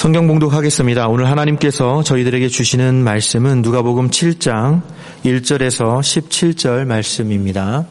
성경 0.00 0.26
봉독하겠습니다. 0.28 1.08
오늘 1.08 1.28
하나님께서 1.28 2.02
저희들에게 2.02 2.48
주시는 2.48 3.04
말씀은 3.04 3.60
누가복음 3.60 4.08
7장 4.08 4.80
1절에서 5.26 6.00
17절 6.00 6.86
말씀입니다. 6.86 7.84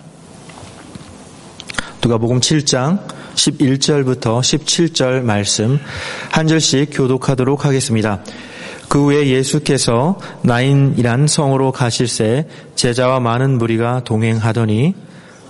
누가복음 2.01 2.39
7장 2.39 3.05
11절부터 3.35 4.39
17절 4.39 5.21
말씀 5.21 5.79
한 6.31 6.47
절씩 6.47 6.89
교독하도록 6.93 7.65
하겠습니다. 7.65 8.23
그 8.87 9.03
후에 9.03 9.27
예수께서 9.27 10.17
나인이란 10.41 11.27
성으로 11.27 11.71
가실새 11.71 12.47
제자와 12.73 13.19
많은 13.19 13.59
무리가 13.59 14.03
동행하더니 14.03 14.95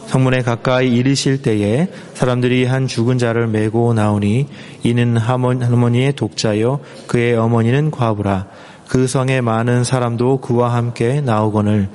성문에 0.10 0.41
가까이 0.41 0.91
이르실 0.91 1.44
때에 1.44 1.88
사람들이 2.16 2.66
한 2.66 2.88
죽은 2.88 3.20
자를 3.20 3.46
메고 3.46 3.94
나오니 3.94 4.48
이는 4.82 5.18
할머니의 5.18 6.14
독자요 6.14 6.80
그의 7.05 7.36
어머니는 7.36 7.91
과부라. 7.91 8.48
그 8.88 9.05
성에 9.05 9.40
많은 9.41 9.84
사람도 9.84 10.41
그와 10.41 10.73
함께 10.73 11.22
나오거늘. 11.22 11.90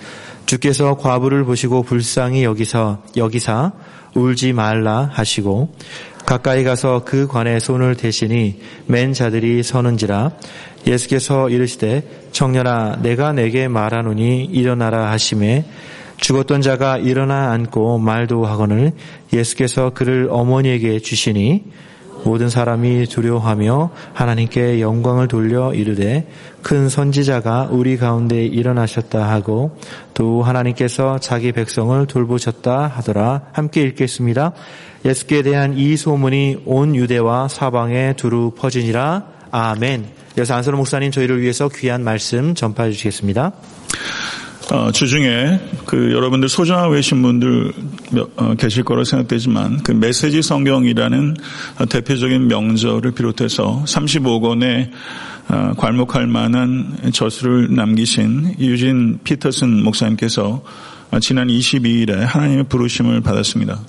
주께서 0.46 0.94
과부를 0.96 1.44
보시고 1.44 1.82
불쌍히 1.82 2.44
여기서 2.44 3.02
여기사 3.16 3.72
울지 4.14 4.52
말라 4.52 5.10
하시고 5.12 5.74
가까이 6.24 6.62
가서 6.62 7.02
그 7.04 7.26
관에 7.26 7.58
손을 7.58 7.96
대시니 7.96 8.60
맨 8.86 9.12
자들이 9.12 9.64
서는지라. 9.64 10.30
예수께서 10.86 11.48
이르시되 11.48 12.28
청년아 12.30 13.00
내가 13.02 13.32
내게 13.32 13.66
말하노니 13.66 14.44
일어나라 14.44 15.10
하심에 15.10 15.64
죽었던 16.16 16.62
자가 16.62 16.98
일어나 16.98 17.50
앉고 17.52 17.98
말도 17.98 18.46
하거늘 18.46 18.92
예수께서 19.32 19.90
그를 19.90 20.28
어머니에게 20.30 21.00
주시니 21.00 21.64
모든 22.24 22.48
사람이 22.48 23.06
두려워하며 23.06 23.90
하나님께 24.14 24.80
영광을 24.80 25.28
돌려 25.28 25.74
이르되 25.74 26.26
큰 26.62 26.88
선지자가 26.88 27.68
우리 27.70 27.98
가운데 27.98 28.44
일어나셨다 28.46 29.30
하고 29.30 29.78
또 30.14 30.42
하나님께서 30.42 31.18
자기 31.18 31.52
백성을 31.52 32.06
돌보셨다 32.06 32.86
하더라 32.86 33.42
함께 33.52 33.82
읽겠습니다. 33.82 34.52
예수께 35.04 35.42
대한 35.42 35.76
이 35.76 35.96
소문이 35.96 36.62
온 36.64 36.96
유대와 36.96 37.48
사방에 37.48 38.14
두루 38.16 38.52
퍼지니라 38.56 39.26
아멘. 39.50 40.06
여기서 40.38 40.54
안선호 40.54 40.78
목사님 40.78 41.10
저희를 41.10 41.40
위해서 41.42 41.68
귀한 41.68 42.02
말씀 42.02 42.54
전파해 42.54 42.90
주시겠습니다. 42.90 43.52
어, 44.70 44.90
주중에 44.90 45.60
그 45.84 46.12
여러분들 46.12 46.48
소중하고 46.48 46.94
계신 46.94 47.20
분들 47.20 47.72
어, 48.36 48.54
계실 48.54 48.82
거로 48.82 49.04
생각되지만 49.04 49.82
그 49.82 49.92
메시지 49.92 50.40
성경이라는 50.40 51.36
대표적인 51.90 52.48
명절을 52.48 53.12
비롯해서 53.12 53.82
35권의 53.86 54.90
어, 55.50 55.72
괄목할 55.76 56.26
만한 56.26 56.96
저수를 57.12 57.74
남기신 57.74 58.56
유진 58.58 59.18
피터슨 59.22 59.82
목사님께서 59.84 60.62
지난 61.20 61.48
22일에 61.48 62.20
하나님의 62.20 62.64
부르심을 62.64 63.20
받았습니다. 63.20 63.80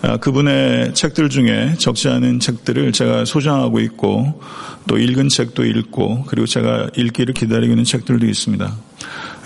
아, 0.00 0.16
그분의 0.16 0.94
책들 0.94 1.28
중에 1.28 1.74
적지 1.76 2.08
않은 2.08 2.40
책들을 2.40 2.92
제가 2.92 3.24
소장하고 3.24 3.80
있고 3.80 4.40
또 4.86 4.96
읽은 4.96 5.28
책도 5.28 5.64
읽고 5.64 6.24
그리고 6.28 6.46
제가 6.46 6.88
읽기를 6.96 7.34
기다리고 7.34 7.72
있는 7.72 7.84
책들도 7.84 8.24
있습니다. 8.24 8.87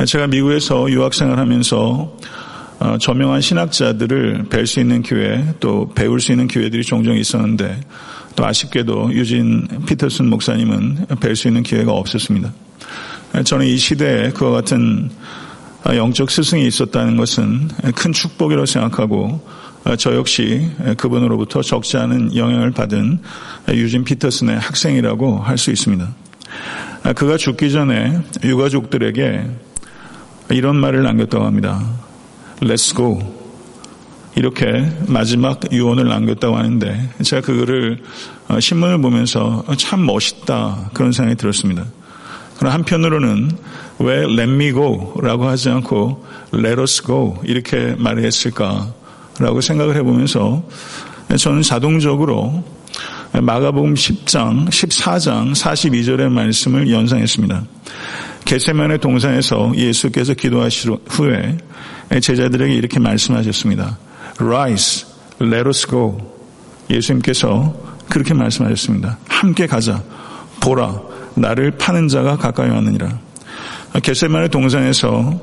제가 0.07 0.27
미국에서 0.27 0.91
유학생활 0.91 1.39
하면서 1.39 2.17
어, 2.81 2.99
저명한 2.99 3.41
신학자들을 3.41 4.47
뵐 4.49 4.67
수 4.67 4.81
있는 4.81 5.03
기회 5.03 5.55
또 5.61 5.89
배울 5.95 6.21
수 6.21 6.33
있는 6.33 6.49
기회들이 6.49 6.83
종종 6.83 7.17
있었는데 7.17 7.81
또 8.35 8.45
아쉽게도 8.45 9.13
유진 9.13 9.69
피터슨 9.87 10.29
목사님은 10.29 11.07
뵐 11.21 11.37
수 11.37 11.49
있는 11.49 11.63
기회가 11.63 11.93
없었습니다. 11.93 12.53
저는 13.45 13.67
이 13.67 13.77
시대에 13.77 14.31
그와 14.31 14.51
같은 14.51 15.11
영적 15.87 16.31
스승이 16.31 16.67
있었다는 16.67 17.17
것은 17.17 17.69
큰 17.95 18.13
축복이라고 18.13 18.67
생각하고 18.67 19.41
저 19.99 20.15
역시 20.15 20.69
그분으로부터 20.97 21.63
적지 21.63 21.97
않은 21.99 22.35
영향을 22.35 22.73
받은 22.73 23.21
유진 23.69 24.05
피터슨의 24.05 24.59
학생이라고 24.59 25.39
할 25.39 25.59
수 25.59 25.71
있습니다. 25.71 26.09
그가 27.15 27.37
죽기 27.37 27.71
전에 27.71 28.19
유가족들에게 28.45 29.45
이런 30.53 30.77
말을 30.77 31.03
남겼다고 31.03 31.45
합니다. 31.45 31.83
Let's 32.61 32.95
go. 32.95 33.19
이렇게 34.35 34.91
마지막 35.09 35.61
유언을 35.71 36.09
남겼다고 36.09 36.57
하는데 36.57 37.11
제가 37.23 37.43
그거를 37.43 38.03
어, 38.49 38.61
신문을 38.61 39.01
보면서 39.01 39.65
참 39.77 40.07
멋있다 40.07 40.91
그런 40.95 41.13
생각이 41.13 41.37
들었습니다. 41.37 41.85
그러나 42.59 42.75
한편으로는 42.75 43.51
왜 43.99 44.25
let 44.25 44.43
me 44.43 44.73
go 44.73 45.15
라고 45.21 45.47
하지 45.47 45.69
않고 45.69 46.25
let 46.55 46.81
us 46.81 47.03
go 47.03 47.37
이렇게 47.45 47.95
말했을까 47.99 48.93
라고 49.39 49.61
생각을 49.61 49.97
해보면서 49.97 50.63
저는 51.37 51.63
자동적으로 51.63 52.65
마가복음 53.33 53.95
10장, 53.95 54.69
14장, 54.69 55.55
42절의 55.55 56.29
말씀을 56.29 56.91
연상했습니다. 56.91 57.65
개세만의 58.53 58.99
동산에서 58.99 59.73
예수께서 59.75 60.35
기도하신 60.35 60.99
후에 61.09 61.57
제자들에게 62.21 62.75
이렇게 62.75 63.01
말씀하셨습니다. 63.01 63.97
Rise, 64.39 65.07
let 65.41 65.67
us 65.67 65.87
go. 65.87 66.19
예수님께서 66.91 67.75
그렇게 68.11 68.35
말씀하셨습니다. 68.35 69.17
함께 69.27 69.67
가자. 69.67 70.03
보라, 70.61 71.01
나를 71.35 71.71
파는 71.79 72.09
자가 72.09 72.37
가까이 72.37 72.69
왔느니라. 72.69 73.19
개세만의 74.03 74.51
동산에서 74.51 75.41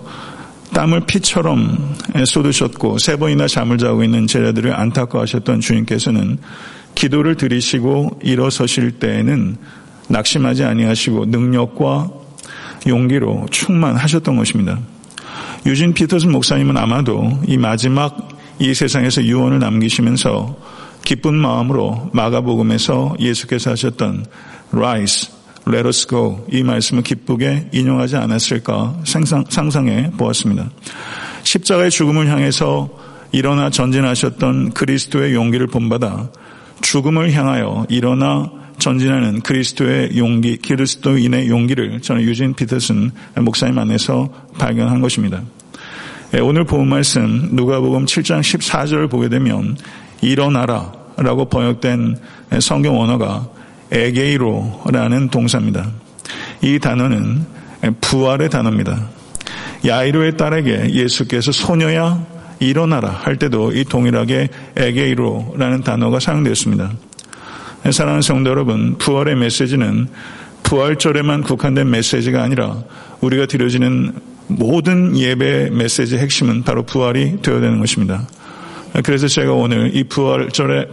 땀을 0.76 1.08
피처럼 1.08 1.96
쏟으셨고 2.28 3.00
세 3.00 3.16
번이나 3.16 3.48
잠을 3.48 3.80
자고 3.80 4.04
있는 4.04 4.28
제자들을 4.28 4.72
안타까워하셨던 4.80 5.62
주님께서는 5.62 6.38
기도를 6.94 7.38
들이시고 7.38 8.20
일어서실 8.22 9.00
때에는 9.00 9.58
낙심하지 10.10 10.64
아니하시고 10.64 11.26
능력과 11.26 12.19
용기로 12.88 13.48
충만하셨던 13.52 14.36
것입니다. 14.36 14.80
유진 15.66 15.94
피터슨 15.94 16.32
목사님은 16.32 16.78
아마도 16.78 17.40
이 17.48 17.58
마지막 17.58 18.30
이 18.60 18.74
세상에서 18.74 19.24
유언을 19.24 19.60
남기시면서 19.60 20.58
기쁜 21.04 21.36
마음으로 21.36 22.10
마가복음에서 22.14 23.16
예수께서 23.20 23.72
하셨던 23.72 24.26
rise, 24.74 25.32
let 25.68 25.88
us 25.88 26.08
go 26.08 26.46
이 26.52 26.64
말씀을 26.64 27.04
기쁘게 27.04 27.70
인용하지 27.72 28.18
않았을까 28.18 29.02
상상, 29.06 29.46
상상해 29.50 30.12
보았습니다. 30.18 30.70
십자가의 31.44 31.90
죽음을 31.90 32.28
향해서 32.28 32.90
일어나 33.32 33.70
전진하셨던 33.70 34.72
그리스도의 34.72 35.34
용기를 35.36 35.68
본받아 35.68 36.30
죽음을 36.82 37.32
향하여 37.34 37.86
일어나 37.90 38.52
전진하는 38.80 39.42
그리스도의 39.42 40.18
용기, 40.18 40.58
그리스도인의 40.58 41.50
용기를 41.50 42.02
저는 42.02 42.22
유진 42.24 42.54
피터슨 42.54 43.12
목사님 43.36 43.78
안에서 43.78 44.30
발견한 44.58 45.02
것입니다. 45.02 45.42
예, 46.34 46.40
오늘 46.40 46.64
본 46.64 46.88
말씀 46.88 47.50
누가복음 47.54 48.06
7장 48.06 48.42
14절을 48.42 49.10
보게 49.10 49.30
되면 49.30 49.78
일어나라 50.22 50.92
라고 51.18 51.46
번역된 51.46 52.18
성경 52.60 53.00
원어가 53.00 53.48
에게이로라는 53.92 55.30
동사입니다. 55.30 55.90
이 56.62 56.80
단어는 56.80 57.46
부활의 58.02 58.50
단어입니다. 58.50 59.10
야이로의 59.86 60.38
딸에게 60.38 60.94
예수께서 60.94 61.52
소녀야 61.52 62.24
일어나라 62.60 63.10
할 63.10 63.38
때도 63.38 63.72
이 63.72 63.86
동일하게 63.86 64.50
에게이로라는 64.76 65.82
단어가 65.82 66.20
사용되었습니다. 66.20 66.92
사랑하는 67.84 68.22
성도 68.22 68.50
여러분, 68.50 68.98
부활의 68.98 69.36
메시지는 69.36 70.08
부활절에만 70.64 71.44
국한된 71.44 71.90
메시지가 71.90 72.44
아니라 72.44 72.84
우리가 73.22 73.46
드려지는 73.46 74.14
모든 74.48 75.18
예배 75.18 75.72
메시지의 75.72 76.22
핵심은 76.22 76.64
바로 76.64 76.84
부활이 76.84 77.42
되어야 77.42 77.62
되는 77.62 77.80
것입니다. 77.80 78.28
그래서 79.04 79.28
제가 79.28 79.54
오늘 79.54 79.96
이 79.96 80.04
부활절에 80.04 80.88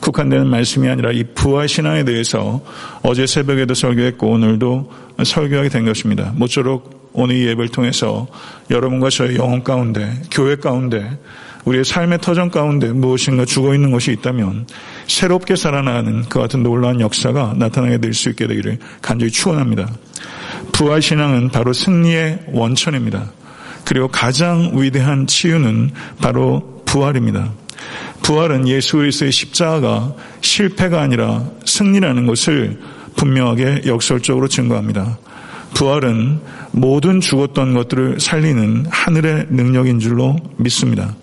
국한되는 0.00 0.46
말씀이 0.46 0.88
아니라 0.88 1.12
이 1.12 1.24
부활 1.34 1.68
신앙에 1.68 2.04
대해서 2.04 2.62
어제 3.02 3.26
새벽에도 3.26 3.74
설교했고 3.74 4.28
오늘도 4.28 4.90
설교하게 5.22 5.68
된 5.68 5.84
것입니다. 5.84 6.32
모쪼록 6.36 7.10
오늘 7.12 7.36
이 7.36 7.46
예배를 7.48 7.68
통해서 7.68 8.26
여러분과 8.70 9.10
저의 9.10 9.36
영혼 9.36 9.62
가운데, 9.62 10.14
교회 10.30 10.56
가운데, 10.56 11.18
우리의 11.64 11.84
삶의 11.84 12.20
터전 12.20 12.50
가운데 12.50 12.92
무엇인가 12.92 13.44
죽어 13.44 13.74
있는 13.74 13.90
것이 13.90 14.12
있다면 14.12 14.66
새롭게 15.06 15.56
살아나는 15.56 16.24
그 16.28 16.38
같은 16.38 16.62
놀라운 16.62 17.00
역사가 17.00 17.54
나타나게 17.56 17.98
될 17.98 18.14
수 18.14 18.28
있게 18.30 18.46
되기를 18.46 18.78
간절히 19.02 19.30
축원합니다. 19.30 19.88
부활 20.72 21.00
신앙은 21.00 21.50
바로 21.50 21.72
승리의 21.72 22.46
원천입니다. 22.52 23.30
그리고 23.84 24.08
가장 24.08 24.72
위대한 24.74 25.26
치유는 25.26 25.90
바로 26.20 26.82
부활입니다. 26.86 27.52
부활은 28.22 28.68
예수 28.68 28.98
그리스도의 28.98 29.32
십자가가 29.32 30.14
실패가 30.40 31.00
아니라 31.00 31.44
승리라는 31.64 32.26
것을 32.26 32.78
분명하게 33.16 33.82
역설적으로 33.86 34.48
증거합니다. 34.48 35.18
부활은 35.74 36.40
모든 36.72 37.20
죽었던 37.20 37.74
것들을 37.74 38.20
살리는 38.20 38.86
하늘의 38.90 39.46
능력인 39.50 39.98
줄로 39.98 40.36
믿습니다. 40.56 41.14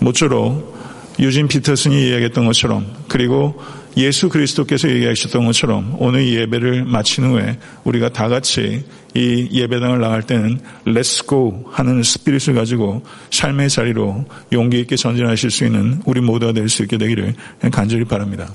모쪼록 0.00 0.80
유진 1.18 1.48
피터슨이 1.48 2.08
이야기했던 2.08 2.46
것처럼 2.46 2.86
그리고 3.08 3.60
예수 3.96 4.28
그리스도께서 4.28 4.88
얘기하셨던 4.88 5.44
것처럼 5.44 5.96
오늘 5.98 6.26
예배를 6.32 6.84
마친 6.84 7.24
후에 7.24 7.58
우리가 7.84 8.08
다 8.10 8.28
같이 8.28 8.84
이 9.14 9.48
예배당을 9.52 10.00
나갈 10.00 10.22
때는 10.22 10.60
Let's 10.86 11.28
go 11.28 11.64
하는 11.70 12.02
스피릿을 12.02 12.54
가지고 12.54 13.02
삶의 13.30 13.68
자리로 13.68 14.24
용기 14.52 14.80
있게 14.80 14.96
전진하실 14.96 15.50
수 15.50 15.64
있는 15.64 16.00
우리 16.06 16.20
모두가 16.20 16.52
될 16.52 16.68
수 16.68 16.82
있게 16.84 16.96
되기를 16.98 17.34
간절히 17.72 18.04
바랍니다. 18.04 18.48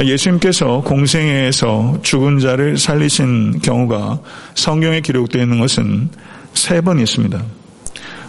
예수님께서 0.00 0.82
공생애에서 0.82 1.98
죽은 2.02 2.38
자를 2.38 2.76
살리신 2.78 3.60
경우가 3.62 4.20
성경에 4.54 5.00
기록되어 5.00 5.42
있는 5.42 5.58
것은 5.58 6.10
세 6.54 6.80
번 6.82 7.00
있습니다. 7.00 7.42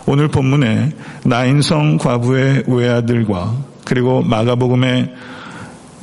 오늘 0.05 0.27
본문에 0.27 0.91
나인성 1.25 1.97
과부의 1.97 2.63
외아들과 2.67 3.55
그리고 3.85 4.21
마가복음의 4.21 5.13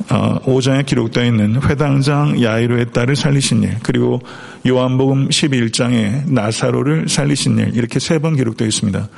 5장에 0.07 0.79
어, 0.79 0.83
기록되어 0.83 1.25
있는 1.25 1.61
회당장 1.61 2.41
야이로의 2.41 2.91
딸을 2.93 3.15
살리신 3.15 3.63
일, 3.63 3.75
그리고 3.83 4.21
요한복음 4.65 5.29
11장에 5.29 6.31
나사로를 6.31 7.09
살리신 7.09 7.57
일, 7.59 7.75
이렇게 7.75 7.99
세 7.99 8.19
번 8.19 8.35
기록되어 8.35 8.67
있습니다. 8.67 9.09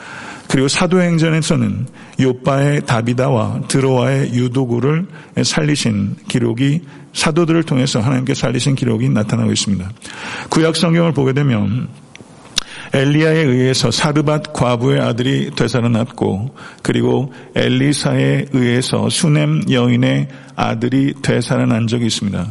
그리고 0.48 0.68
사도행전에서는 0.68 1.86
요빠의 2.20 2.82
다비다와 2.86 3.62
드로와의 3.68 4.34
유도구를 4.34 5.06
살리신 5.44 6.16
기록이 6.28 6.82
사도들을 7.14 7.64
통해서 7.64 8.00
하나님께 8.00 8.34
살리신 8.34 8.76
기록이 8.76 9.10
나타나고 9.10 9.52
있습니다. 9.52 9.92
구약 10.50 10.76
성경을 10.76 11.14
보게 11.14 11.34
되면 11.34 11.88
엘리야에 12.94 13.38
의해서 13.44 13.92
사르밧 13.92 14.54
과부의 14.54 15.00
아들이 15.00 15.52
되살아났고 15.52 16.56
그리고 16.82 17.32
엘리사에 17.56 18.46
의해서 18.52 19.10
수넴 19.10 19.70
여인의 19.70 20.28
아들이 20.56 21.14
되살아난 21.22 21.88
적이 21.88 22.08
있습니다. 22.08 22.48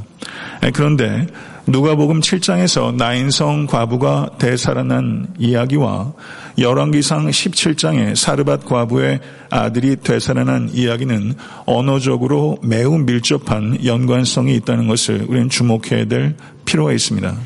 그런데 0.72 1.26
누가복음 1.66 2.20
7장에서 2.20 2.94
나인성 2.94 3.66
과부가 3.66 4.30
되살아난 4.38 5.34
이야기와 5.38 6.14
열왕기상 6.56 7.28
17장에 7.28 8.16
사르밧 8.16 8.64
과부의 8.64 9.20
아들이 9.50 9.96
되살아난 9.96 10.70
이야기는 10.72 11.34
언어적으로 11.66 12.58
매우 12.62 12.96
밀접한 12.96 13.84
연관성이 13.84 14.54
있다는 14.54 14.88
것을 14.88 15.26
우리는 15.28 15.50
주목해야 15.50 16.06
될 16.06 16.36
필요가 16.64 16.92
있습니다. 16.92 17.36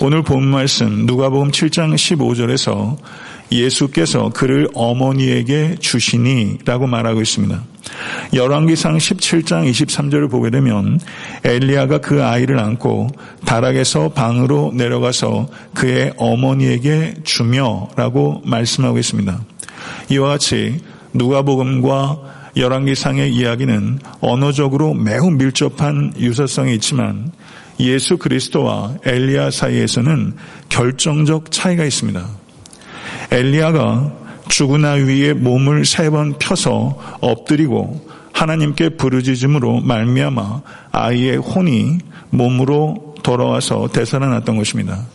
오늘 0.00 0.22
본 0.22 0.46
말씀 0.46 1.06
누가복음 1.06 1.50
7장 1.50 1.94
15절에서 1.94 2.96
예수께서 3.52 4.30
그를 4.30 4.66
어머니에게 4.74 5.76
주시니라고 5.78 6.86
말하고 6.86 7.20
있습니다. 7.20 7.62
열왕기상 8.32 8.96
17장 8.96 9.70
23절을 9.70 10.30
보게 10.30 10.50
되면 10.50 10.98
엘리야가 11.44 11.98
그 11.98 12.24
아이를 12.24 12.58
안고 12.58 13.08
다락에서 13.44 14.08
방으로 14.08 14.72
내려가서 14.74 15.48
그의 15.74 16.14
어머니에게 16.16 17.16
주며라고 17.22 18.42
말씀하고 18.44 18.98
있습니다. 18.98 19.40
이와 20.10 20.28
같이 20.30 20.80
누가복음과 21.12 22.50
열왕기상의 22.56 23.32
이야기는 23.34 23.98
언어적으로 24.20 24.94
매우 24.94 25.30
밀접한 25.30 26.14
유사성이 26.18 26.74
있지만 26.74 27.32
예수 27.82 28.16
그리스도와 28.16 28.94
엘리야 29.04 29.50
사이에서는 29.50 30.34
결정적 30.68 31.50
차이가 31.50 31.84
있습니다. 31.84 32.26
엘리야가 33.30 34.12
죽으나 34.48 34.92
위에 34.92 35.32
몸을 35.32 35.84
세 35.84 36.10
번 36.10 36.34
펴서 36.38 36.98
엎드리고 37.20 38.08
하나님께 38.32 38.90
부르짖음으로 38.90 39.80
말미암아 39.80 40.62
아이의 40.92 41.36
혼이 41.38 41.98
몸으로 42.30 43.14
돌아와서 43.22 43.88
되살아났던 43.92 44.56
것입니다. 44.56 45.06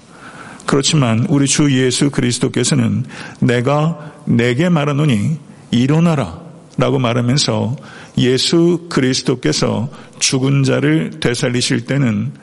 그렇지만 0.66 1.26
우리 1.30 1.48
주 1.48 1.72
예수 1.72 2.10
그리스도께서는 2.10 3.06
내가 3.40 4.12
내게 4.26 4.70
말하노니 4.70 5.38
일어나라 5.72 6.40
라고 6.78 7.00
말하면서 7.00 7.76
예수 8.20 8.88
그리스도께서 8.90 9.90
죽은 10.20 10.64
자를 10.64 11.20
되살리실 11.20 11.86
때는 11.86 12.34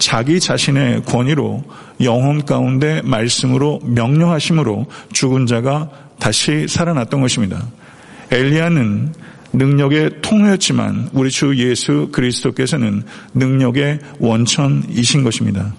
자기 0.00 0.40
자신의 0.40 1.04
권위로 1.04 1.62
영혼 2.02 2.44
가운데 2.44 3.02
말씀으로 3.04 3.80
명령하심으로 3.84 4.86
죽은 5.12 5.46
자가 5.46 5.90
다시 6.18 6.66
살아났던 6.66 7.20
것입니다. 7.20 7.62
엘리야는 8.32 9.14
능력의 9.52 10.22
통로였지만 10.22 11.10
우리 11.12 11.30
주 11.30 11.56
예수 11.58 12.08
그리스도께서는 12.12 13.02
능력의 13.34 14.00
원천이신 14.18 15.22
것입니다. 15.22 15.74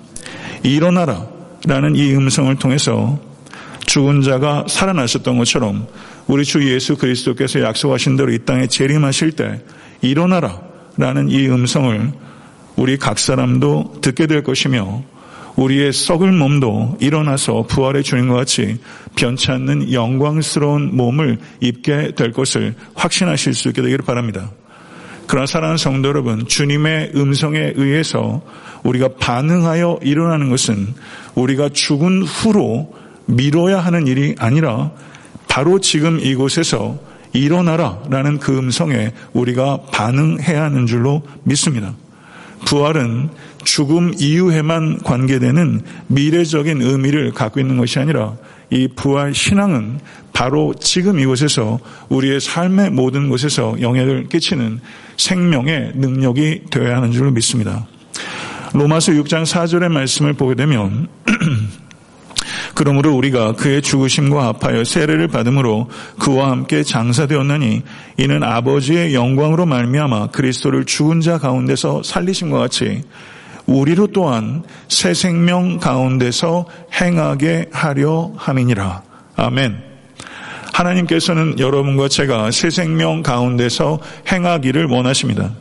일어나라 0.63 1.25
라는 1.65 1.95
이 1.95 2.13
음성을 2.13 2.53
통해서 2.57 3.19
죽은 3.87 4.21
자가 4.21 4.65
살아나셨던 4.69 5.37
것처럼 5.37 5.87
우리 6.27 6.45
주 6.45 6.71
예수 6.71 6.95
그리스도께서 6.95 7.61
약속하신 7.61 8.17
대로 8.17 8.31
이 8.31 8.39
땅에 8.45 8.67
재림하실 8.67 9.31
때 9.31 9.61
일어나라 10.01 10.61
라는 10.97 11.29
이 11.29 11.47
음성을 11.47 12.11
우리 12.75 12.97
각 12.97 13.19
사람도 13.19 13.99
듣게 14.01 14.27
될 14.27 14.43
것이며 14.43 15.03
우리의 15.55 15.93
썩을 15.93 16.31
몸도 16.31 16.97
일어나서 16.99 17.63
부활의 17.67 18.03
주님과 18.03 18.35
같이 18.35 18.79
변치 19.15 19.51
않는 19.51 19.91
영광스러운 19.91 20.95
몸을 20.95 21.39
입게 21.59 22.13
될 22.15 22.31
것을 22.31 22.75
확신하실 22.95 23.53
수 23.53 23.67
있게 23.69 23.81
되기를 23.81 24.05
바랍니다. 24.05 24.51
그러나 25.27 25.45
사랑하는 25.45 25.77
성도 25.77 26.09
여러분, 26.09 26.45
주님의 26.45 27.11
음성에 27.15 27.73
의해서 27.75 28.41
우리가 28.83 29.09
반응하여 29.19 29.99
일어나는 30.01 30.49
것은 30.49 30.93
우리가 31.35 31.69
죽은 31.69 32.23
후로 32.23 32.93
미뤄야 33.27 33.79
하는 33.79 34.07
일이 34.07 34.35
아니라 34.39 34.91
바로 35.47 35.79
지금 35.79 36.19
이곳에서 36.19 36.97
일어나라 37.33 37.99
라는 38.09 38.39
그 38.39 38.57
음성에 38.57 39.13
우리가 39.33 39.81
반응해야 39.91 40.63
하는 40.63 40.85
줄로 40.85 41.21
믿습니다. 41.43 41.93
부활은 42.65 43.29
죽음 43.63 44.13
이후에만 44.17 44.99
관계되는 44.99 45.81
미래적인 46.07 46.81
의미를 46.81 47.31
갖고 47.31 47.59
있는 47.59 47.77
것이 47.77 47.99
아니라 47.99 48.35
이 48.69 48.87
부활 48.87 49.33
신앙은 49.33 49.99
바로 50.33 50.73
지금 50.79 51.19
이곳에서 51.19 51.79
우리의 52.09 52.39
삶의 52.39 52.91
모든 52.91 53.29
곳에서 53.29 53.75
영향을 53.81 54.27
끼치는 54.29 54.79
생명의 55.17 55.91
능력이 55.95 56.63
되어야 56.71 56.97
하는 56.97 57.11
줄로 57.11 57.31
믿습니다. 57.31 57.85
로마서 58.73 59.11
6장 59.11 59.43
4절의 59.43 59.89
말씀을 59.89 60.33
보게 60.33 60.55
되면 60.55 61.07
그러므로 62.81 63.13
우리가 63.15 63.51
그의 63.51 63.83
죽으심과 63.83 64.55
합하여 64.59 64.85
세례를 64.85 65.27
받음으로 65.27 65.87
그와 66.17 66.49
함께 66.49 66.81
장사되었나니 66.81 67.83
이는 68.17 68.41
아버지의 68.41 69.13
영광으로 69.13 69.67
말미암아 69.67 70.29
그리스도를 70.31 70.85
죽은 70.85 71.21
자 71.21 71.37
가운데서 71.37 72.01
살리심과 72.01 72.57
같이 72.57 73.03
우리로 73.67 74.07
또한 74.07 74.63
새 74.87 75.13
생명 75.13 75.77
가운데서 75.77 76.65
행하게 76.99 77.69
하려 77.71 78.31
함이니라. 78.35 79.03
아멘. 79.35 79.77
하나님께서는 80.73 81.59
여러분과 81.59 82.07
제가 82.07 82.49
새 82.49 82.71
생명 82.71 83.21
가운데서 83.21 83.99
행하기를 84.31 84.87
원하십니다. 84.87 85.51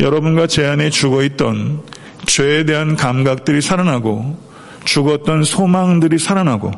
여러분과 0.00 0.48
제 0.48 0.66
안에 0.66 0.90
죽어 0.90 1.22
있던 1.22 1.80
죄에 2.26 2.66
대한 2.66 2.94
감각들이 2.94 3.62
살아나고 3.62 4.49
죽었던 4.84 5.44
소망들이 5.44 6.18
살아나고 6.18 6.72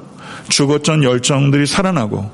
죽었던 0.48 1.04
열정들이 1.04 1.66
살아나고 1.66 2.30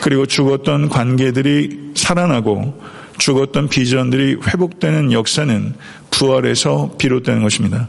그리고 0.00 0.26
죽었던 0.26 0.88
관계들이 0.88 1.92
살아나고 1.94 2.80
죽었던 3.18 3.68
비전들이 3.68 4.36
회복되는 4.46 5.12
역사는 5.12 5.74
부활에서 6.10 6.92
비롯되는 6.98 7.42
것입니다. 7.42 7.88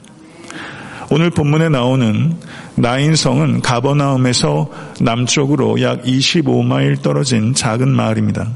오늘 1.09 1.29
본문에 1.29 1.69
나오는 1.69 2.35
나인성은 2.75 3.61
가버나움에서 3.61 4.69
남쪽으로 5.01 5.81
약 5.81 6.03
25마일 6.03 7.01
떨어진 7.01 7.53
작은 7.53 7.89
마을입니다. 7.89 8.47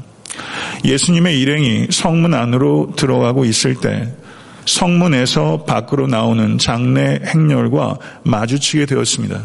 예수님의 0.84 1.40
일행이 1.40 1.88
성문 1.90 2.34
안으로 2.34 2.92
들어가고 2.96 3.44
있을 3.44 3.74
때 3.74 4.14
성문에서 4.66 5.64
밖으로 5.64 6.06
나오는 6.06 6.58
장례 6.58 7.20
행렬과 7.24 7.98
마주치게 8.24 8.86
되었습니다. 8.86 9.40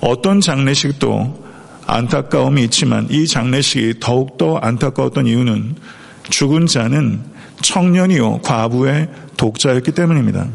어떤 0.00 0.40
장례식도 0.40 1.50
안타까움이 1.86 2.62
있지만 2.64 3.08
이 3.10 3.26
장례식이 3.26 3.94
더욱더 4.00 4.56
안타까웠던 4.56 5.26
이유는 5.26 5.74
죽은 6.30 6.66
자는 6.66 7.20
청년이요 7.62 8.40
과부의 8.42 9.08
독자였기 9.36 9.92
때문입니다. 9.92 10.46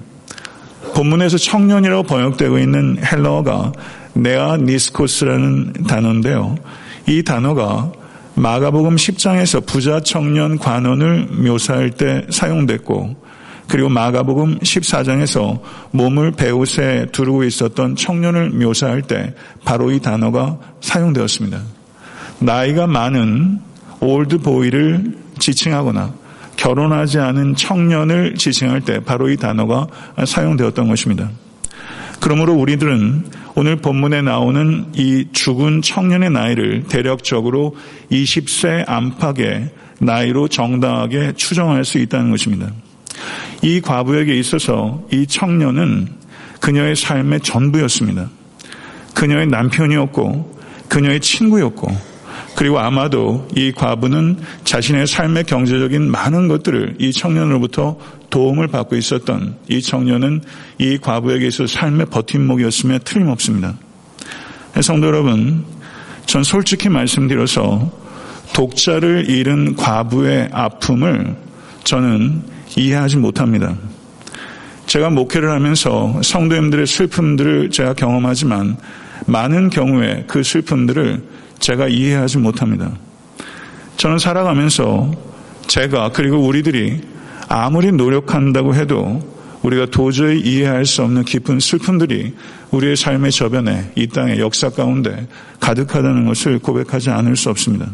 본문에서 0.96 1.38
청년이라고 1.38 2.04
번역되고 2.04 2.58
있는 2.58 2.98
헬러어가 3.04 3.74
네아니스코스라는 4.14 5.74
단어인데요. 5.88 6.56
이 7.08 7.22
단어가 7.24 7.92
마가복음 8.36 8.96
10장에서 8.96 9.66
부자 9.66 10.00
청년 10.00 10.58
관원을 10.58 11.28
묘사할 11.32 11.92
때 11.92 12.26
사용됐고 12.30 13.25
그리고 13.68 13.90
마가복음 13.90 14.60
14장에서 14.60 15.60
몸을 15.92 16.32
배옷에 16.32 17.08
두르고 17.12 17.44
있었던 17.44 17.96
청년을 17.96 18.52
묘사할 18.52 19.02
때 19.02 19.34
바로 19.64 19.92
이 19.92 20.00
단어가 20.00 20.58
사용되었습니다. 20.82 21.60
나이가 22.40 22.86
많은 22.88 23.60
old 24.00 24.40
boy를 24.40 25.16
지칭하거나 25.40 26.14
결혼하지 26.58 27.20
않은 27.20 27.56
청년을 27.56 28.36
지칭할 28.36 28.82
때 28.82 29.00
바로 29.00 29.30
이 29.30 29.38
단어가 29.38 29.88
사용되었던 30.24 30.88
것입니다. 30.88 31.30
그러므로 32.20 32.54
우리들은 32.54 33.26
오늘 33.56 33.78
본문에 33.78 34.22
나오는 34.22 34.86
이 34.96 35.28
죽은 35.32 35.82
청년의 35.82 36.30
나이를 36.32 36.84
대략적으로 36.88 37.76
20세 38.12 38.84
안팎의 38.88 39.70
나이로 40.00 40.48
정당하게 40.48 41.34
추정할 41.36 41.86
수 41.86 41.98
있다는 42.00 42.32
것입니다. 42.32 42.72
이 43.62 43.82
과부에게 43.82 44.38
있어서 44.38 45.04
이 45.12 45.26
청년은 45.28 46.08
그녀의 46.60 46.96
삶의 46.96 47.42
전부였습니다. 47.42 48.30
그녀의 49.14 49.48
남편이었고, 49.48 50.60
그녀의 50.90 51.20
친구였고, 51.20 52.16
그리고 52.56 52.80
아마도 52.80 53.48
이 53.56 53.72
과부는 53.72 54.38
자신의 54.64 55.08
삶의 55.08 55.44
경제적인 55.44 56.10
많은 56.10 56.48
것들을 56.48 56.96
이 57.00 57.12
청년으로부터 57.12 57.98
도움을 58.30 58.68
받고 58.68 58.96
있었던 58.96 59.58
이 59.68 59.82
청년은 59.82 60.42
이 60.80 60.98
과부에게 60.98 61.48
있어 61.48 61.68
삶의 61.68 62.08
버팀목이었으며 62.08 63.00
틀림없습니다. 63.00 63.76
성도 64.82 65.08
여러분, 65.08 65.66
전 66.26 66.44
솔직히 66.44 66.90
말씀드려서 66.90 67.92
독자를 68.54 69.30
잃은 69.30 69.76
과부의 69.76 70.50
아픔을 70.52 71.36
저는 71.84 72.55
이해하지 72.76 73.18
못합니다. 73.18 73.76
제가 74.86 75.10
목회를 75.10 75.52
하면서 75.52 76.22
성도님들의 76.22 76.86
슬픔들을 76.86 77.72
제가 77.72 77.94
경험하지만 77.94 78.78
많은 79.26 79.70
경우에 79.70 80.26
그 80.28 80.44
슬픔들을 80.44 81.24
제가 81.60 81.88
이해하지 81.88 82.38
못합니다. 82.38 82.92
저는 83.98 84.20
살아가면서 84.20 85.12
제가 85.68 86.10
그리고 86.10 86.38
우리들이 86.40 87.02
아무리 87.48 87.92
노력한다고 87.92 88.76
해도 88.76 89.22
우리가 89.64 89.88
도저히 89.88 90.40
이해할 90.42 90.86
수 90.86 91.02
없는 91.02 91.24
깊은 91.24 91.60
슬픔들이 91.60 92.34
우리의 92.72 92.96
삶의 92.96 93.32
저변에 93.32 93.92
이 93.96 94.08
땅의 94.08 94.40
역사 94.40 94.70
가운데 94.70 95.28
가득하다는 95.60 96.26
것을 96.26 96.60
고백하지 96.60 97.10
않을 97.10 97.36
수 97.36 97.50
없습니다. 97.50 97.88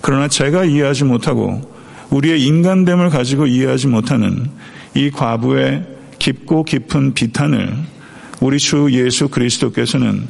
그러나 0.00 0.28
제가 0.28 0.64
이해하지 0.64 1.04
못하고 1.04 1.77
우리의 2.10 2.42
인간됨을 2.42 3.10
가지고 3.10 3.46
이해하지 3.46 3.88
못하는 3.88 4.50
이 4.94 5.10
과부의 5.10 5.86
깊고 6.18 6.64
깊은 6.64 7.14
비탄을 7.14 7.74
우리 8.40 8.58
주 8.58 8.88
예수 8.92 9.28
그리스도께서는 9.28 10.26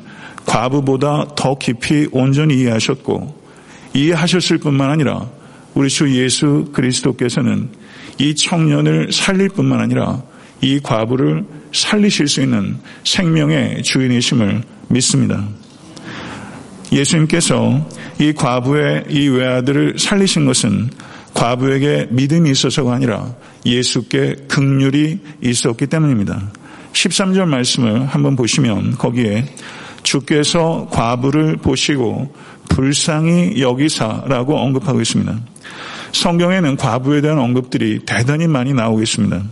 과부보다 0.47 1.35
더 1.37 1.57
깊이 1.57 2.09
온전히 2.11 2.61
이해하셨고 2.61 3.39
이해하셨을 3.95 4.59
뿐만 4.59 4.91
아니라 4.91 5.29
우리 5.75 5.89
주 5.89 6.11
예수 6.17 6.71
그리스도께서는 6.73 7.69
이 8.19 8.35
청년을 8.35 9.13
살릴 9.13 9.51
뿐만 9.51 9.81
아니라 9.81 10.23
이 10.61 10.81
과부를 10.81 11.45
살리실 11.73 12.29
수 12.29 12.41
있는 12.41 12.79
생명의 13.05 13.83
주인이심을 13.83 14.63
믿습니다. 14.89 15.47
예수님께서 16.91 17.87
이 18.19 18.33
과부의 18.33 19.05
이 19.11 19.29
외아들을 19.29 19.99
살리신 19.99 20.47
것은 20.47 20.91
과부에게 21.35 22.09
믿음이 22.11 22.51
있어서가 22.51 22.95
아니라 22.95 23.35
예수께 23.65 24.37
극률이 24.49 25.21
있었기 25.43 25.87
때문입니다. 25.87 26.51
13절 26.93 27.47
말씀을 27.47 28.07
한번 28.07 28.35
보시면 28.37 28.93
거기에 28.93 29.45
주께서 30.03 30.89
과부를 30.91 31.59
보시고 31.59 32.35
불쌍히 32.69 33.61
여기사라고 33.61 34.59
언급하고 34.59 35.01
있습니다. 35.01 35.39
성경에는 36.13 36.77
과부에 36.77 37.21
대한 37.21 37.39
언급들이 37.39 38.01
대단히 38.07 38.47
많이 38.47 38.73
나오고 38.73 39.03
있습니다. 39.03 39.43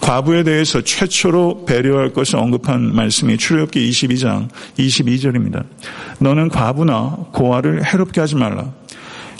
과부에 0.00 0.42
대해서 0.42 0.82
최초로 0.82 1.64
배려할 1.64 2.12
것을 2.12 2.36
언급한 2.36 2.94
말씀이 2.94 3.36
출애굽기 3.38 3.90
22장 3.90 4.48
22절입니다. 4.78 5.64
너는 6.18 6.48
과부나 6.48 7.26
고아를 7.32 7.84
해롭게 7.84 8.20
하지 8.20 8.36
말라. 8.36 8.70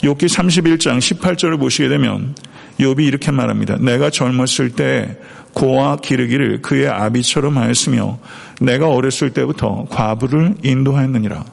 욥기 0.03 0.27
31장 0.27 0.99
18절을 0.99 1.59
보시게 1.59 1.89
되면 1.89 2.35
욥이 2.79 3.01
이렇게 3.01 3.31
말합니다. 3.31 3.77
내가 3.81 4.11
젊었을 4.11 4.71
때 4.71 5.17
고아 5.55 5.97
기르기를 5.97 6.61
그의 6.61 6.89
아비처럼 6.89 7.57
하였으며 7.57 8.19
내가 8.61 8.91
어렸을 8.91 9.31
때부터 9.31 9.87
과부를 9.89 10.57
인도하였느니라. 10.63 11.45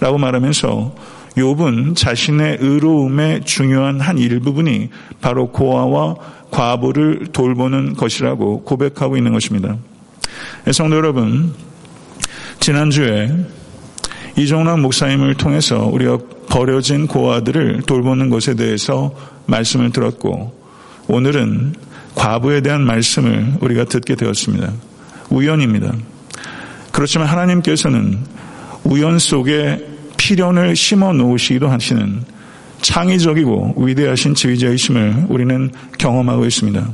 라고 0.00 0.18
말하면서 0.18 0.94
욥은 1.36 1.96
자신의 1.96 2.58
의로움의 2.60 3.44
중요한 3.44 4.00
한 4.00 4.18
일부분이 4.18 4.90
바로 5.20 5.50
고아와 5.52 6.16
과부를 6.50 7.28
돌보는 7.32 7.94
것이라고 7.94 8.62
고백하고 8.64 9.16
있는 9.16 9.32
것입니다. 9.32 9.76
성도 10.72 10.96
여러분, 10.96 11.54
지난주에 12.60 13.30
이종락 14.36 14.80
목사님을 14.80 15.34
통해서 15.34 15.86
우리가 15.86 16.18
버려진 16.48 17.06
고아들을 17.06 17.82
돌보는 17.82 18.30
것에 18.30 18.54
대해서 18.54 19.14
말씀을 19.46 19.90
들었고 19.90 20.54
오늘은 21.08 21.74
과부에 22.14 22.60
대한 22.62 22.82
말씀을 22.82 23.54
우리가 23.60 23.84
듣게 23.84 24.14
되었습니다. 24.14 24.72
우연입니다. 25.30 25.92
그렇지만 26.92 27.28
하나님께서는 27.28 28.18
우연 28.84 29.18
속에 29.18 29.86
필연을 30.16 30.76
심어 30.76 31.12
놓으시기도 31.12 31.68
하시는 31.68 32.22
창의적이고 32.80 33.74
위대하신 33.76 34.34
지휘자이심을 34.34 35.26
우리는 35.28 35.70
경험하고 35.98 36.46
있습니다. 36.46 36.88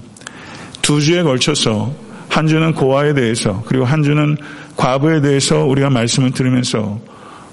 두 0.80 1.00
주에 1.00 1.22
걸쳐서 1.22 1.94
한 2.28 2.46
주는 2.46 2.72
고아에 2.72 3.14
대해서 3.14 3.62
그리고 3.66 3.84
한 3.84 4.02
주는 4.02 4.36
과부에 4.76 5.20
대해서 5.20 5.64
우리가 5.64 5.90
말씀을 5.90 6.32
들으면서 6.32 6.98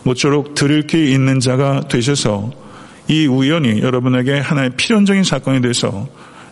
모쪼록 0.03 0.55
들을 0.55 0.83
게 0.83 1.05
있는 1.05 1.39
자가 1.39 1.81
되셔서 1.87 2.51
이 3.07 3.25
우연이 3.27 3.81
여러분에게 3.81 4.39
하나의 4.39 4.71
필연적인 4.77 5.23
사건이 5.23 5.61
돼서 5.61 6.07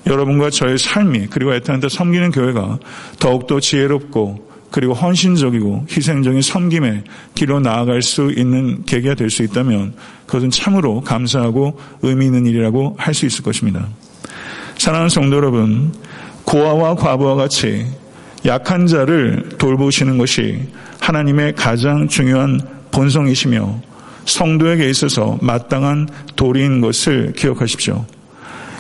여러분과 0.05 0.49
저의 0.49 0.77
삶이 0.77 1.27
그리고 1.29 1.53
애타한테 1.53 1.89
섬기는 1.89 2.31
교회가 2.31 2.79
더욱더 3.19 3.59
지혜롭고 3.59 4.47
그리고 4.71 4.93
헌신적이고 4.93 5.87
희생적인 5.89 6.41
섬김의 6.41 7.03
길로 7.35 7.59
나아갈 7.59 8.01
수 8.01 8.31
있는 8.35 8.83
계기가 8.85 9.15
될 9.15 9.29
수 9.29 9.43
있다면 9.43 9.93
그것은 10.25 10.49
참으로 10.49 11.01
감사하고 11.01 11.79
의미 12.01 12.25
있는 12.25 12.45
일이라고 12.45 12.95
할 12.97 13.13
수 13.13 13.25
있을 13.25 13.43
것입니다. 13.43 13.87
사랑하는 14.77 15.09
성도 15.09 15.37
여러분, 15.37 15.93
고아와 16.43 16.95
과부와 16.95 17.35
같이 17.35 17.85
약한 18.45 18.87
자를 18.87 19.49
돌보시는 19.57 20.17
것이 20.17 20.59
하나님의 20.99 21.55
가장 21.55 22.07
중요한 22.07 22.59
본성이시며 22.97 23.79
성도에게 24.25 24.89
있어서 24.89 25.37
마땅한 25.41 26.09
도리인 26.35 26.81
것을 26.81 27.31
기억하십시오. 27.33 28.03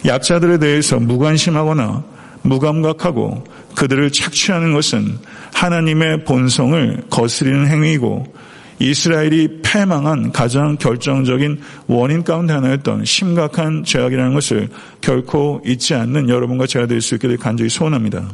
약자들에 0.05 0.57
대해서 0.57 0.99
무관심하거나 0.99 2.03
무감각하고 2.41 3.43
그들을 3.75 4.11
착취하는 4.11 4.73
것은 4.73 5.19
하나님의 5.53 6.23
본성을 6.25 7.03
거스리는 7.11 7.67
행위이고 7.67 8.33
이스라엘이 8.79 9.61
패망한 9.63 10.31
가장 10.31 10.77
결정적인 10.77 11.59
원인 11.85 12.23
가운데 12.23 12.53
하나였던 12.53 13.05
심각한 13.05 13.83
죄악이라는 13.83 14.33
것을 14.33 14.69
결코 15.01 15.61
잊지 15.63 15.93
않는 15.93 16.29
여러분과 16.29 16.65
제가 16.65 16.87
될 16.87 17.01
수 17.01 17.15
있게 17.15 17.27
될 17.27 17.37
간절히 17.37 17.69
소원합니다. 17.69 18.27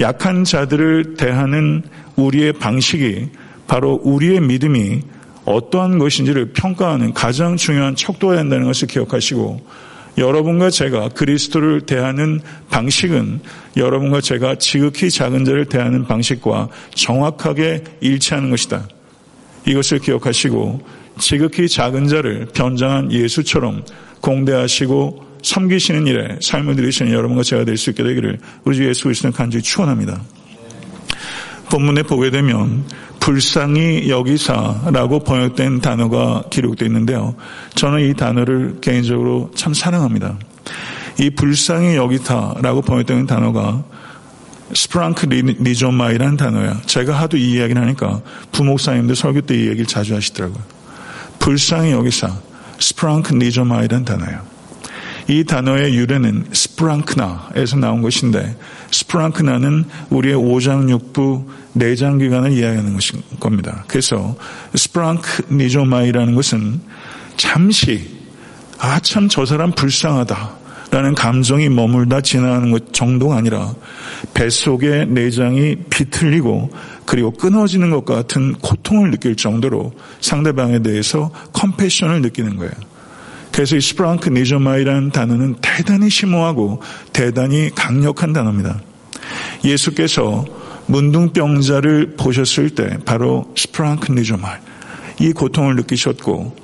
약한 0.00 0.44
자들을 0.44 1.14
대하는 1.16 1.82
우리의 2.16 2.54
방식이 2.54 3.28
바로 3.66 4.00
우리의 4.02 4.40
믿음이 4.40 5.02
어떠한 5.44 5.98
것인지를 5.98 6.52
평가하는 6.52 7.12
가장 7.12 7.56
중요한 7.56 7.96
척도가 7.96 8.36
된다는 8.36 8.66
것을 8.66 8.88
기억하시고 8.88 9.60
여러분과 10.16 10.70
제가 10.70 11.08
그리스도를 11.10 11.82
대하는 11.82 12.40
방식은 12.70 13.40
여러분과 13.76 14.20
제가 14.20 14.56
지극히 14.56 15.10
작은 15.10 15.44
자를 15.44 15.64
대하는 15.64 16.06
방식과 16.06 16.68
정확하게 16.94 17.82
일치하는 18.00 18.50
것이다. 18.50 18.88
이것을 19.66 19.98
기억하시고 19.98 20.80
지극히 21.18 21.68
작은 21.68 22.06
자를 22.06 22.46
변장한 22.54 23.10
예수처럼 23.10 23.84
공대하시고 24.20 25.24
섬기시는 25.42 26.06
일에 26.06 26.38
삶을 26.40 26.76
들이시는 26.76 27.12
여러분과 27.12 27.42
제가 27.42 27.64
될 27.64 27.76
수 27.76 27.90
있게 27.90 28.02
되기를 28.02 28.38
우리 28.64 28.76
주 28.76 28.88
예수 28.88 29.04
그리스도는 29.04 29.32
간절히 29.32 29.62
축원합니다. 29.62 30.22
본문에 31.74 32.04
보게 32.04 32.30
되면 32.30 32.84
불쌍히 33.18 34.08
여기사라고 34.08 35.24
번역된 35.24 35.80
단어가 35.80 36.44
기록되어 36.48 36.86
있는데요. 36.86 37.34
저는 37.74 38.08
이 38.08 38.14
단어를 38.14 38.78
개인적으로 38.80 39.50
참 39.56 39.74
사랑합니다. 39.74 40.38
이 41.18 41.30
불쌍히 41.30 41.96
여기다라고 41.96 42.82
번역되는 42.82 43.26
단어가 43.26 43.82
σπλαγχνίζομαι라는 44.72 46.36
단어야. 46.36 46.80
제가 46.86 47.18
하도 47.18 47.36
이 47.36 47.54
이야기를 47.54 47.82
하니까 47.82 48.20
부목사님들 48.52 49.16
설교 49.16 49.40
때 49.40 49.56
이 49.56 49.66
얘기를 49.66 49.86
자주 49.86 50.14
하시더라고요. 50.14 50.62
불쌍히 51.40 51.90
여기사 51.90 52.36
σπλαγχνίζομαι라는 52.78 54.04
단어예요. 54.04 54.54
이 55.26 55.42
단어의 55.42 55.94
유래는 55.96 56.50
σπλάγχνα에서 56.52 57.78
나온 57.78 58.00
것인데 58.02 58.54
σπλάγχνα는 58.94 59.84
우리의 60.10 60.34
오장육부 60.36 61.44
내장 61.72 62.18
기관을 62.18 62.52
이야기하는 62.52 62.94
것인 62.94 63.22
겁니다. 63.40 63.84
그래서 63.88 64.36
스프랑크 64.74 65.52
니조마이라는 65.52 66.34
것은 66.34 66.80
잠시 67.36 68.08
아 68.78 69.00
참 69.00 69.28
저 69.28 69.44
사람 69.44 69.72
불쌍하다 69.72 70.64
라는 70.90 71.14
감정이 71.14 71.68
머물다 71.70 72.20
지나가는 72.20 72.70
것 72.70 72.92
정도가 72.92 73.36
아니라 73.36 73.74
뱃속의 74.34 75.08
내장이 75.08 75.76
비틀리고 75.90 76.70
그리고 77.04 77.32
끊어지는 77.32 77.90
것 77.90 78.04
같은 78.04 78.52
고통을 78.54 79.10
느낄 79.10 79.34
정도로 79.34 79.92
상대방에 80.20 80.82
대해서 80.82 81.32
컴패션을 81.52 82.22
느끼는 82.22 82.56
거예요. 82.56 82.72
그래서 83.54 83.76
이 83.76 83.80
스프랑크 83.80 84.30
니조마이라는 84.30 85.10
단어는 85.10 85.54
대단히 85.62 86.10
심오하고 86.10 86.82
대단히 87.12 87.70
강력한 87.72 88.32
단어입니다. 88.32 88.80
예수께서 89.64 90.44
문둥병자를 90.86 92.16
보셨을 92.16 92.70
때 92.70 92.98
바로 93.04 93.48
스프랑크 93.56 94.10
니조마이 94.10 94.58
이 95.20 95.32
고통을 95.32 95.76
느끼셨고 95.76 96.56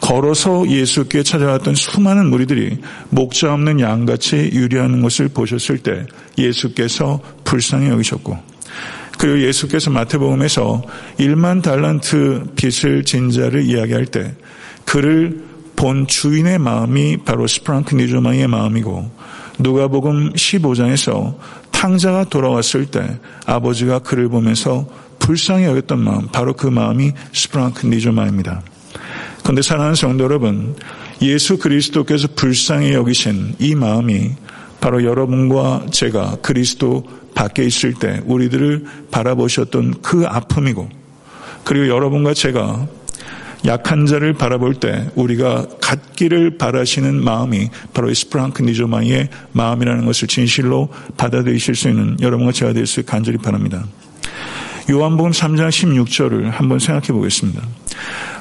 걸어서 0.00 0.66
예수께 0.66 1.22
찾아왔던 1.22 1.74
수많은 1.74 2.30
무리들이 2.30 2.78
목자 3.10 3.52
없는 3.52 3.80
양같이 3.80 4.50
유리하는 4.54 5.02
것을 5.02 5.28
보셨을 5.28 5.80
때 5.80 6.06
예수께서 6.38 7.20
불쌍히 7.44 7.90
여기셨고 7.90 8.38
그리고 9.18 9.42
예수께서 9.42 9.90
마태복음에서 9.90 10.82
1만 11.18 11.62
달란트 11.62 12.54
빚을 12.56 13.04
진 13.04 13.30
자를 13.30 13.62
이야기할 13.64 14.06
때 14.06 14.34
그를 14.86 15.49
본 15.80 16.06
주인의 16.06 16.58
마음이 16.58 17.16
바로 17.24 17.46
스프랑크 17.46 17.94
니조마이의 17.94 18.48
마음이고 18.48 19.10
누가복음 19.60 20.34
15장에서 20.34 21.38
탕자가 21.70 22.24
돌아왔을 22.24 22.84
때 22.84 23.18
아버지가 23.46 24.00
그를 24.00 24.28
보면서 24.28 24.86
불쌍히 25.20 25.64
여겼던 25.64 25.98
마음 25.98 26.28
바로 26.28 26.52
그 26.52 26.66
마음이 26.66 27.12
스프랑크 27.32 27.86
니조마입니다. 27.86 28.60
그런데 29.42 29.62
사랑하는 29.62 29.94
성도 29.94 30.24
여러분 30.24 30.76
예수 31.22 31.56
그리스도께서 31.56 32.28
불쌍히 32.36 32.92
여기신 32.92 33.54
이 33.58 33.74
마음이 33.74 34.32
바로 34.82 35.02
여러분과 35.02 35.86
제가 35.92 36.36
그리스도 36.42 37.04
밖에 37.34 37.64
있을 37.64 37.94
때 37.94 38.20
우리들을 38.26 38.84
바라보셨던 39.10 40.02
그 40.02 40.26
아픔이고 40.26 40.90
그리고 41.64 41.88
여러분과 41.88 42.34
제가 42.34 42.86
약한 43.66 44.06
자를 44.06 44.32
바라볼 44.32 44.74
때 44.74 45.06
우리가 45.14 45.66
갖기를 45.80 46.56
바라시는 46.56 47.22
마음이 47.22 47.68
바로 47.92 48.12
스프랑크 48.12 48.62
니조마이의 48.62 49.28
마음이라는 49.52 50.06
것을 50.06 50.28
진실로 50.28 50.88
받아들이실 51.16 51.74
수 51.74 51.88
있는 51.88 52.16
여러분과 52.20 52.52
제가 52.52 52.72
될 52.72 52.86
수 52.86 53.02
간절히 53.04 53.38
바랍니다. 53.38 53.84
요한복음 54.90 55.30
3장 55.30 55.68
16절을 55.68 56.50
한번 56.50 56.78
생각해 56.78 57.08
보겠습니다. 57.08 57.62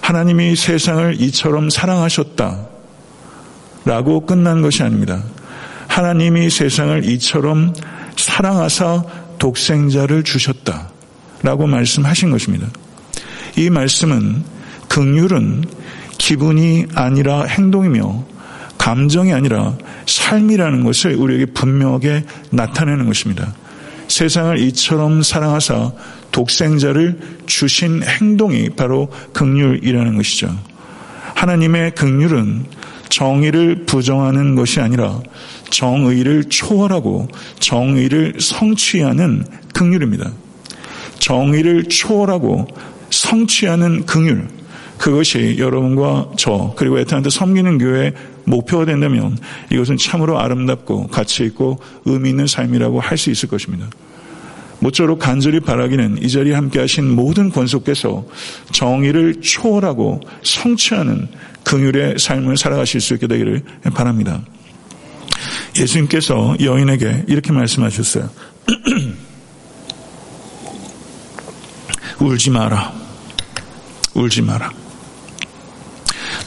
하나님이 0.02 0.56
세상을 0.56 1.22
이처럼 1.22 1.70
사랑하셨다. 1.70 2.68
라고 3.86 4.26
끝난 4.26 4.62
것이 4.62 4.82
아닙니다. 4.82 5.24
하나님이 5.88 6.50
세상을 6.50 7.06
이처럼 7.06 7.74
사랑하사 8.16 9.04
독생자를 9.38 10.24
주셨다. 10.24 10.90
라고 11.44 11.68
말씀하신 11.68 12.32
것입니다. 12.32 12.68
이 13.56 13.70
말씀은 13.70 14.44
극률은 14.90 15.64
기분이 16.18 16.86
아니라 16.94 17.44
행동이며 17.44 18.26
감정이 18.78 19.34
아니라 19.34 19.78
삶이라는 20.06 20.84
것을 20.84 21.16
우리에게 21.16 21.46
분명하게 21.48 22.24
나타내는 22.52 23.06
것입니다. 23.06 23.54
세상을 24.08 24.58
이처럼 24.60 25.22
사랑하사 25.22 25.92
독생자를 26.32 27.20
주신 27.46 28.04
행동이 28.04 28.70
바로 28.70 29.10
극률이라는 29.34 30.16
것이죠. 30.18 30.50
하나님의 31.36 31.92
극률은 31.92 32.66
정의를 33.10 33.86
부정하는 33.86 34.56
것이 34.56 34.80
아니라 34.80 35.20
정의를 35.70 36.46
초월하고 36.46 37.28
정의를 37.60 38.36
성취하는 38.40 39.46
극률입니다. 39.74 40.32
정의를 41.20 41.86
초월하고 41.86 42.68
성취하는 43.10 44.06
극률. 44.06 44.59
그것이 45.00 45.56
여러분과 45.58 46.32
저 46.38 46.74
그리고 46.76 47.00
에탄한테 47.00 47.30
섬기는 47.30 47.78
교회의 47.78 48.14
목표가 48.44 48.86
된다면 48.86 49.38
이것은 49.72 49.98
참으로 49.98 50.40
아름답고 50.40 51.08
가치 51.08 51.46
있고 51.46 51.80
의미 52.06 52.30
있는 52.30 52.46
삶이라고 52.46 53.00
할 53.00 53.18
수 53.18 53.32
있을 53.32 53.50
것입니다. 53.50 53.88
모쪼록 54.80 55.20
간절히 55.20 55.60
바라기는 55.60 56.20
이 56.22 56.30
자리에 56.30 56.54
함께 56.54 56.80
하신 56.80 57.14
모든 57.14 57.50
권속께서 57.50 58.26
정의를 58.72 59.42
초월하고 59.42 60.22
성취하는 60.44 61.28
긍휼의 61.64 62.16
삶을 62.18 62.58
살아가실 62.58 63.02
수 63.02 63.14
있게 63.16 63.28
되기를 63.28 63.64
바랍니다. 63.94 64.42
예수님께서 65.78 66.56
여인에게 66.62 67.26
이렇게 67.28 67.52
말씀하셨어요. 67.52 68.30
울지 72.20 72.50
마라. 72.50 72.94
울지 74.14 74.42
마라. 74.42 74.72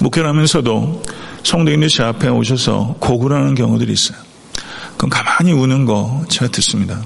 목회를 0.02 0.28
하면서도 0.28 1.02
성도인들 1.44 1.88
제 1.88 2.02
앞에 2.02 2.28
오셔서 2.28 2.96
고구라는 2.98 3.54
경우들이 3.54 3.92
있어요. 3.92 4.18
그럼 4.96 5.10
가만히 5.10 5.52
우는 5.52 5.84
거 5.84 6.24
제가 6.28 6.50
듣습니다. 6.50 7.00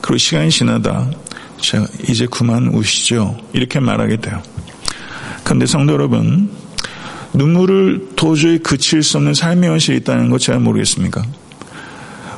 그리고 0.00 0.16
시간이 0.16 0.50
지나다 0.50 1.10
제가 1.60 1.86
이제 2.08 2.26
그만 2.30 2.68
우시죠. 2.68 3.36
이렇게 3.52 3.80
말하게 3.80 4.16
돼요. 4.18 4.40
그런데 5.44 5.66
성도 5.66 5.92
여러분, 5.92 6.50
눈물을 7.32 8.10
도저히 8.16 8.58
그칠 8.58 9.02
수 9.02 9.18
없는 9.18 9.34
삶의 9.34 9.68
현실이 9.68 9.98
있다는 9.98 10.30
거 10.30 10.38
제가 10.38 10.58
모르겠습니까? 10.58 11.22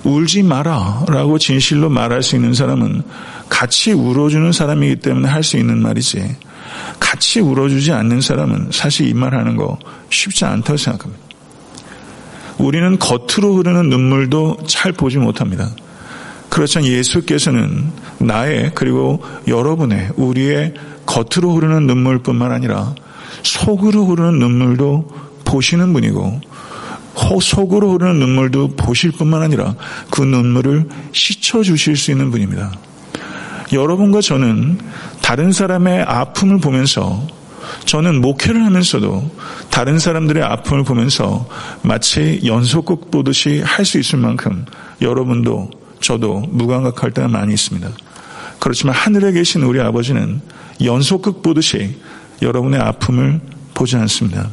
울지 0.04 0.42
마라 0.42 1.04
라고 1.08 1.38
진실로 1.38 1.88
말할 1.88 2.22
수 2.22 2.34
있는 2.34 2.54
사람은 2.54 3.02
같이 3.48 3.92
울어주는 3.92 4.50
사람이기 4.50 4.96
때문에 4.96 5.28
할 5.28 5.44
수 5.44 5.56
있는 5.56 5.80
말이지 5.80 6.36
같이 7.00 7.40
울어주지 7.40 7.92
않는 7.92 8.20
사람은 8.20 8.68
사실 8.72 9.08
이 9.08 9.14
말 9.14 9.34
하는 9.34 9.56
거 9.56 9.78
쉽지 10.10 10.44
않다고 10.44 10.76
생각합니다. 10.76 11.22
우리는 12.58 12.98
겉으로 12.98 13.56
흐르는 13.56 13.88
눈물도 13.88 14.58
잘 14.66 14.92
보지 14.92 15.18
못합니다. 15.18 15.70
그렇지만 16.48 16.86
예수께서는 16.86 17.90
나의 18.18 18.72
그리고 18.74 19.22
여러분의 19.48 20.10
우리의 20.16 20.74
겉으로 21.06 21.54
흐르는 21.54 21.86
눈물뿐만 21.86 22.52
아니라 22.52 22.94
속으로 23.42 24.04
흐르는 24.06 24.38
눈물도 24.38 25.08
보시는 25.44 25.92
분이고 25.92 26.40
속으로 27.40 27.92
흐르는 27.92 28.18
눈물도 28.18 28.76
보실 28.76 29.12
뿐만 29.12 29.42
아니라 29.42 29.74
그 30.10 30.22
눈물을 30.22 30.88
씻어 31.12 31.62
주실 31.62 31.96
수 31.96 32.10
있는 32.10 32.30
분입니다. 32.30 32.72
여러분과 33.72 34.20
저는 34.20 34.78
다른 35.22 35.52
사람의 35.52 36.02
아픔을 36.02 36.58
보면서 36.60 37.26
저는 37.86 38.20
목회를 38.20 38.64
하면서도 38.64 39.30
다른 39.70 39.98
사람들의 39.98 40.42
아픔을 40.42 40.84
보면서 40.84 41.48
마치 41.82 42.40
연속극 42.44 43.10
보듯이 43.10 43.60
할 43.60 43.84
수 43.84 43.98
있을 43.98 44.18
만큼 44.18 44.66
여러분도 45.00 45.70
저도 46.00 46.40
무감각할 46.50 47.12
때가 47.12 47.28
많이 47.28 47.54
있습니다. 47.54 47.88
그렇지만 48.58 48.94
하늘에 48.94 49.32
계신 49.32 49.62
우리 49.62 49.80
아버지는 49.80 50.40
연속극 50.84 51.42
보듯이 51.42 51.96
여러분의 52.42 52.80
아픔을 52.80 53.40
보지 53.74 53.96
않습니다. 53.96 54.50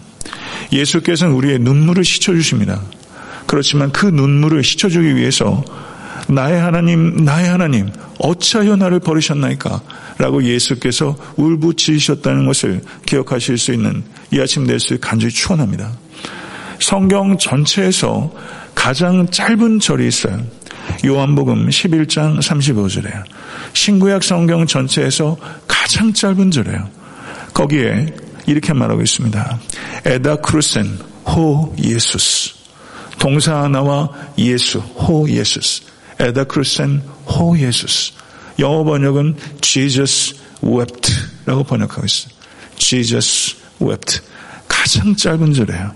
예수께서는 0.72 1.34
우리의 1.34 1.60
눈물을 1.60 2.04
씻어주십니다. 2.04 2.82
그렇지만 3.48 3.92
그 3.92 4.06
눈물을 4.06 4.64
씻어주기 4.64 5.16
위해서 5.16 5.64
나의 6.30 6.62
하나님, 6.62 7.16
나의 7.26 7.50
하나님, 7.50 7.92
어찌하여 8.20 8.76
나를 8.76 9.00
버리셨나이까? 9.00 9.82
라고 10.18 10.44
예수께서 10.44 11.16
울부짖으셨다는 11.38 12.46
것을 12.46 12.82
기억하실 13.06 13.58
수 13.58 13.74
있는 13.74 14.04
이 14.32 14.40
아침 14.40 14.68
될 14.68 14.80
수 14.80 14.98
간절히 15.00 15.34
축원합니다. 15.34 15.92
성경 16.80 17.38
전체에서 17.38 18.32
가장 18.76 19.28
짧은 19.30 19.80
절이 19.80 20.08
있어요. 20.08 20.40
요한복음 21.06 21.68
11장 21.70 22.40
35절에요. 22.40 23.24
신구약 23.74 24.24
성경 24.24 24.66
전체에서 24.66 25.38
가장 25.68 26.14
짧은 26.14 26.52
절이에요. 26.52 26.90
거기에 27.54 28.08
이렇게 28.48 28.74
말하고 28.74 29.02
있습니다. 29.02 29.60
ἐδάκρυσεν 30.06 30.98
ὁ 31.28 31.76
Ἰησοῦς. 31.82 32.54
동사 33.20 33.64
하나와 33.64 34.10
예수, 34.38 34.80
ὁ 34.80 35.30
Ἰησοῦς. 35.30 35.84
ἐδάκρυσεν 36.20 37.02
ὁ 37.28 37.58
Ἰησοῦς. 37.58 38.14
영어 38.60 38.84
번역은 38.84 39.36
Jesus 39.62 40.36
wept 40.62 41.14
라고 41.46 41.64
번역하고 41.64 42.06
있어요. 42.06 42.34
Jesus 42.78 43.56
wept. 43.82 44.20
가장 44.68 45.16
짧은 45.16 45.54
절이에요. 45.54 45.92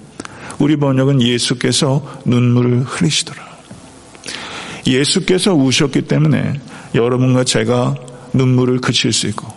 우리 0.60 0.78
번역은 0.78 1.22
예수께서 1.22 2.22
눈물을 2.26 2.84
흘리시더라. 2.84 3.54
예수께서 4.88 5.54
우셨기 5.54 6.04
때문에 6.04 6.60
여러분과 6.96 7.44
제가 7.44 7.96
눈물을 8.34 8.80
그칠 8.80 9.14
수 9.14 9.28
있고 9.28 9.48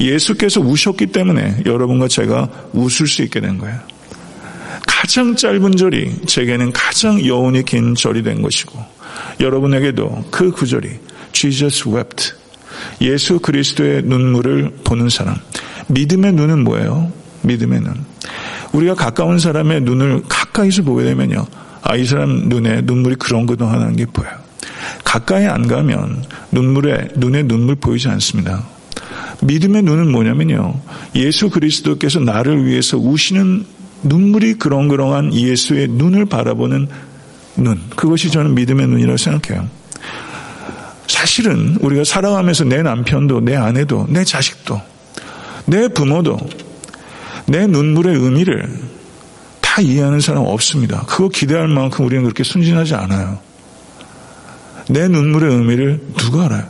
예수께서 0.00 0.60
우셨기 0.60 1.06
때문에 1.06 1.62
여러분과 1.64 2.08
제가 2.08 2.48
웃을 2.72 3.06
수 3.06 3.22
있게 3.22 3.40
된 3.40 3.58
거예요. 3.58 3.78
가장 4.86 5.34
짧은 5.34 5.76
절이 5.76 6.26
제게는 6.26 6.72
가장 6.72 7.24
여운이 7.24 7.64
긴 7.64 7.94
절이 7.94 8.22
된 8.22 8.42
것이고 8.42 8.95
여러분에게도 9.40 10.26
그 10.30 10.50
구절이 10.50 10.88
Jesus 11.32 11.88
wept 11.88 12.32
예수 13.00 13.38
그리스도의 13.38 14.02
눈물을 14.02 14.72
보는 14.84 15.08
사람 15.08 15.36
믿음의 15.88 16.32
눈은 16.32 16.64
뭐예요? 16.64 17.12
믿음의 17.42 17.80
눈 17.80 18.04
우리가 18.72 18.94
가까운 18.94 19.38
사람의 19.38 19.82
눈을 19.82 20.22
가까이서 20.28 20.82
보게 20.82 21.04
되면요 21.04 21.46
아, 21.88 21.94
이 21.94 22.04
사람 22.04 22.48
눈에 22.48 22.80
눈물이 22.82 23.14
그렁그렁하는 23.14 23.94
게 23.94 24.06
보여요. 24.06 24.32
가까이 25.04 25.46
안 25.46 25.68
가면 25.68 26.24
눈물에, 26.50 27.08
눈에 27.14 27.44
눈물 27.44 27.76
보이지 27.76 28.08
않습니다. 28.08 28.66
믿음의 29.42 29.82
눈은 29.82 30.10
뭐냐면요. 30.10 30.80
예수 31.14 31.48
그리스도께서 31.48 32.18
나를 32.18 32.66
위해서 32.66 32.98
우시는 32.98 33.64
눈물이 34.02 34.54
그렁그렁한 34.54 35.32
예수의 35.32 35.88
눈을 35.88 36.26
바라보는 36.26 36.88
눈. 37.56 37.80
그것이 37.96 38.30
저는 38.30 38.54
믿음의 38.54 38.86
눈이라고 38.88 39.16
생각해요. 39.16 39.68
사실은 41.06 41.76
우리가 41.80 42.04
살아가면서 42.04 42.64
내 42.64 42.82
남편도, 42.82 43.40
내 43.40 43.54
아내도, 43.56 44.06
내 44.08 44.24
자식도, 44.24 44.80
내 45.66 45.88
부모도 45.88 46.38
내 47.46 47.66
눈물의 47.66 48.16
의미를 48.16 48.68
다 49.60 49.80
이해하는 49.80 50.20
사람 50.20 50.44
없습니다. 50.44 51.04
그거 51.06 51.28
기대할 51.28 51.68
만큼 51.68 52.04
우리는 52.04 52.22
그렇게 52.24 52.44
순진하지 52.44 52.94
않아요. 52.94 53.38
내 54.88 55.08
눈물의 55.08 55.54
의미를 55.54 56.00
누가 56.16 56.46
알아요? 56.46 56.64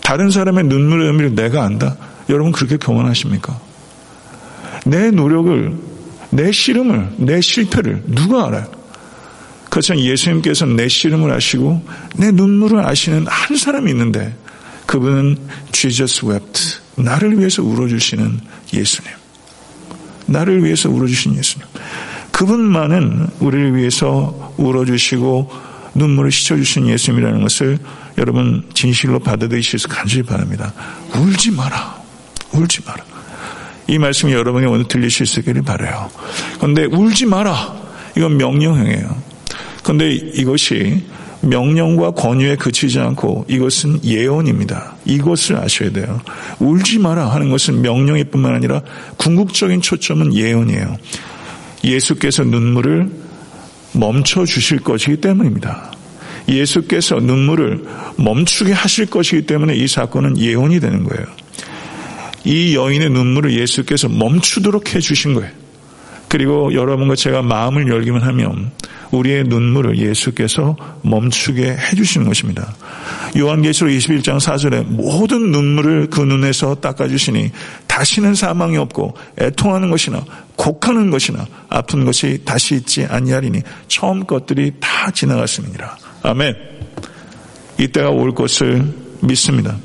다른 0.00 0.30
사람의 0.30 0.64
눈물의 0.64 1.08
의미를 1.08 1.34
내가 1.34 1.64
안다? 1.64 1.96
여러분 2.28 2.52
그렇게 2.52 2.76
교만하십니까? 2.76 3.58
내 4.84 5.10
노력을, 5.10 5.76
내 6.30 6.50
씨름을, 6.50 7.14
내 7.18 7.40
실패를 7.40 8.04
누가 8.06 8.46
알아요? 8.46 8.81
그렇지만 9.72 10.04
예수님께서 10.04 10.66
내 10.66 10.86
씨름을 10.86 11.32
아시고 11.32 11.82
내 12.16 12.30
눈물을 12.30 12.86
아시는 12.86 13.26
한 13.26 13.56
사람이 13.56 13.90
있는데 13.92 14.36
그분은 14.84 15.38
Jesus 15.72 16.26
wept. 16.26 16.76
나를 16.96 17.38
위해서 17.38 17.62
울어주시는 17.62 18.38
예수님. 18.74 19.10
나를 20.26 20.62
위해서 20.62 20.90
울어주신 20.90 21.38
예수님. 21.38 21.66
그분만은 22.32 23.28
우리를 23.40 23.74
위해서 23.74 24.52
울어주시고 24.58 25.50
눈물을 25.94 26.30
씻어주신 26.30 26.88
예수님이라는 26.88 27.40
것을 27.40 27.78
여러분 28.18 28.68
진실로 28.74 29.20
받아들이시서 29.20 29.88
간절히 29.88 30.22
바랍니다. 30.22 30.74
울지 31.16 31.50
마라. 31.50 31.96
울지 32.52 32.82
마라. 32.84 33.02
이 33.86 33.96
말씀이 33.96 34.34
여러분이 34.34 34.66
오늘 34.66 34.86
들리실 34.86 35.24
수 35.24 35.40
있기를 35.40 35.62
바라요. 35.62 36.10
그런데 36.58 36.84
울지 36.84 37.24
마라. 37.24 37.74
이건 38.18 38.36
명령형이에요. 38.36 39.31
그런데 39.82 40.12
이것이 40.12 41.02
명령과 41.42 42.12
권유에 42.12 42.56
그치지 42.56 43.00
않고 43.00 43.46
이것은 43.48 44.04
예언입니다. 44.04 44.94
이것을 45.04 45.56
아셔야 45.56 45.90
돼요. 45.90 46.20
울지 46.60 47.00
마라 47.00 47.26
하는 47.28 47.50
것은 47.50 47.82
명령일 47.82 48.24
뿐만 48.24 48.54
아니라 48.54 48.80
궁극적인 49.16 49.80
초점은 49.80 50.34
예언이에요. 50.34 50.96
예수께서 51.82 52.44
눈물을 52.44 53.10
멈춰 53.92 54.44
주실 54.44 54.80
것이기 54.80 55.16
때문입니다. 55.16 55.92
예수께서 56.48 57.16
눈물을 57.16 57.84
멈추게 58.16 58.72
하실 58.72 59.06
것이기 59.06 59.46
때문에 59.46 59.74
이 59.74 59.86
사건은 59.88 60.38
예언이 60.38 60.80
되는 60.80 61.04
거예요. 61.04 61.26
이 62.44 62.74
여인의 62.74 63.10
눈물을 63.10 63.58
예수께서 63.58 64.08
멈추도록 64.08 64.94
해 64.94 65.00
주신 65.00 65.34
거예요. 65.34 65.50
그리고 66.28 66.72
여러분과 66.72 67.14
제가 67.14 67.42
마음을 67.42 67.88
열기만 67.88 68.22
하면 68.22 68.70
우리의 69.12 69.44
눈물을 69.44 69.98
예수께서 69.98 70.76
멈추게 71.02 71.76
해주시는 71.76 72.26
것입니다. 72.26 72.74
요한계시록 73.36 73.92
21장 73.92 74.38
4절에 74.38 74.84
모든 74.84 75.52
눈물을 75.52 76.08
그 76.10 76.20
눈에서 76.20 76.74
닦아주시니 76.76 77.50
다시는 77.86 78.34
사망이 78.34 78.76
없고 78.78 79.14
애통하는 79.38 79.90
것이나 79.90 80.24
곡하는 80.56 81.10
것이나 81.10 81.46
아픈 81.68 82.04
것이 82.04 82.40
다시 82.44 82.74
있지 82.74 83.04
아니하리니 83.04 83.62
처음 83.88 84.26
것들이 84.26 84.72
다 84.80 85.10
지나갔습니다. 85.10 85.98
아멘. 86.22 86.54
이때가 87.78 88.10
올 88.10 88.34
것을 88.34 88.84
믿습니다. 89.20 89.76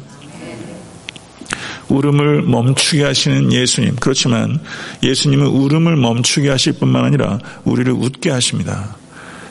울음을 1.89 2.41
멈추게 2.41 3.03
하시는 3.03 3.51
예수님. 3.51 3.95
그렇지만 3.99 4.59
예수님은 5.03 5.47
울음을 5.47 5.95
멈추게 5.95 6.49
하실 6.49 6.73
뿐만 6.73 7.05
아니라 7.05 7.39
우리를 7.63 7.91
웃게 7.93 8.29
하십니다. 8.29 8.95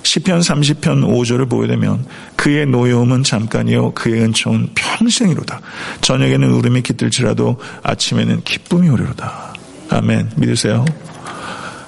시편 0.07 0.39
30편 0.39 1.05
5절을 1.05 1.51
보게 1.51 1.67
되면 1.67 2.07
그의 2.37 2.65
노여움은 2.67 3.25
잠깐이요 3.25 3.93
그의 3.95 4.23
은총은 4.23 4.71
평생이로다. 4.77 5.61
저녁에는 6.01 6.49
울음이 6.49 6.83
깃들지라도 6.83 7.59
아침에는 7.83 8.43
기쁨이 8.45 8.89
오리로다. 8.89 9.55
아멘. 9.91 10.31
믿으세요? 10.37 10.85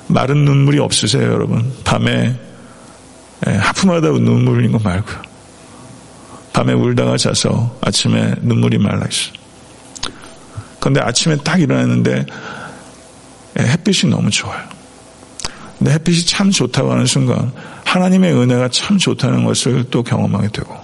마른 0.08 0.44
눈물이 0.44 0.80
없으세요, 0.80 1.30
여러분? 1.30 1.72
밤에 1.84 2.36
예, 3.46 3.52
하품하다 3.52 4.08
눈물 4.08 4.56
흘린 4.56 4.72
거 4.72 4.80
말고요. 4.80 5.22
밤에 6.52 6.72
울다가 6.72 7.16
자서 7.16 7.78
아침에 7.82 8.34
눈물이 8.40 8.78
말라 8.78 9.06
있어. 9.08 9.30
근데 10.80 11.00
아침에 11.00 11.36
딱 11.44 11.60
일어났는데 11.60 12.26
예, 13.60 13.62
햇빛이 13.62 14.10
너무 14.10 14.28
좋아요. 14.28 14.60
근데 15.78 15.92
햇빛이 15.92 16.26
참 16.26 16.50
좋다고 16.50 16.90
하는 16.90 17.06
순간 17.06 17.52
하나님의 17.88 18.34
은혜가 18.34 18.68
참 18.68 18.98
좋다는 18.98 19.44
것을 19.44 19.84
또 19.90 20.02
경험하게 20.02 20.48
되고 20.48 20.76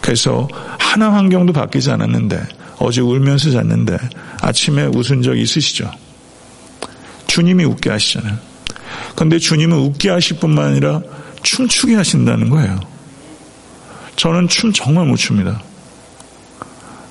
그래서 0.00 0.48
하나 0.78 1.12
환경도 1.12 1.52
바뀌지 1.52 1.90
않았는데 1.90 2.40
어제 2.78 3.02
울면서 3.02 3.50
잤는데 3.50 3.98
아침에 4.40 4.84
웃은 4.86 5.20
적 5.22 5.36
있으시죠? 5.36 5.90
주님이 7.26 7.64
웃게 7.64 7.90
하시잖아요. 7.90 8.38
근데 9.14 9.38
주님은 9.38 9.76
웃게 9.76 10.08
하실 10.08 10.38
뿐만 10.38 10.68
아니라 10.68 11.02
춤추게 11.42 11.94
하신다는 11.94 12.48
거예요. 12.48 12.80
저는 14.16 14.48
춤 14.48 14.72
정말 14.72 15.06
못 15.06 15.16
춥니다. 15.16 15.62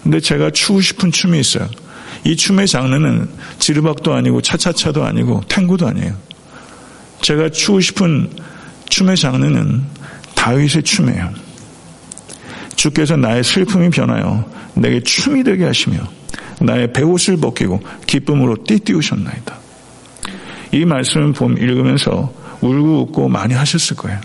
근데 0.02 0.20
제가 0.20 0.50
추고 0.50 0.82
싶은 0.82 1.12
춤이 1.12 1.40
있어요. 1.40 1.70
이 2.24 2.36
춤의 2.36 2.68
장르는 2.68 3.30
지르박도 3.60 4.12
아니고 4.12 4.42
차차차도 4.42 5.04
아니고 5.04 5.44
탱고도 5.48 5.88
아니에요. 5.88 6.16
제가 7.22 7.50
추고 7.50 7.80
싶은 7.80 8.30
춤의 8.90 9.18
장르는 9.18 9.84
다윗의 10.36 10.84
춤이에요. 10.84 11.32
주께서 12.76 13.16
나의 13.18 13.44
슬픔이 13.44 13.90
변하여 13.90 14.46
내게 14.74 15.02
춤이 15.02 15.44
되게 15.44 15.66
하시며 15.66 16.00
나의 16.62 16.94
배옷을 16.94 17.38
벗기고 17.38 17.82
기쁨으로 18.06 18.64
띠띠우셨나이다. 18.64 19.58
이 20.72 20.86
말씀을 20.86 21.34
읽으면서 21.58 22.34
울고 22.62 23.02
웃고 23.02 23.30
많이 23.30 23.54
하셨을 23.54 23.96
거예요. 23.98 24.20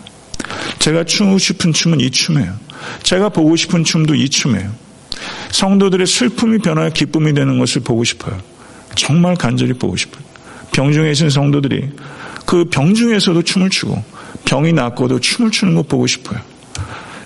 제가 0.78 1.04
추고 1.04 1.38
싶은 1.38 1.72
춤은 1.72 2.00
이 2.00 2.10
춤이에요. 2.10 2.52
제가 3.02 3.30
보고 3.30 3.56
싶은 3.56 3.84
춤도 3.84 4.14
이 4.14 4.28
춤이에요. 4.28 4.70
성도들의 5.50 6.06
슬픔이 6.06 6.58
변하여 6.58 6.90
기쁨이 6.90 7.32
되는 7.32 7.58
것을 7.58 7.82
보고 7.82 8.04
싶어요. 8.04 8.38
정말 8.94 9.34
간절히 9.34 9.72
보고 9.72 9.96
싶어요. 9.96 10.22
병중에 10.72 11.06
계신 11.06 11.30
성도들이 11.30 11.90
그 12.44 12.64
병중에서도 12.66 13.42
춤을 13.42 13.70
추고 13.70 14.02
병이 14.54 14.72
낫고도 14.72 15.18
춤을 15.18 15.50
추는 15.50 15.74
것 15.74 15.88
보고 15.88 16.06
싶어요. 16.06 16.38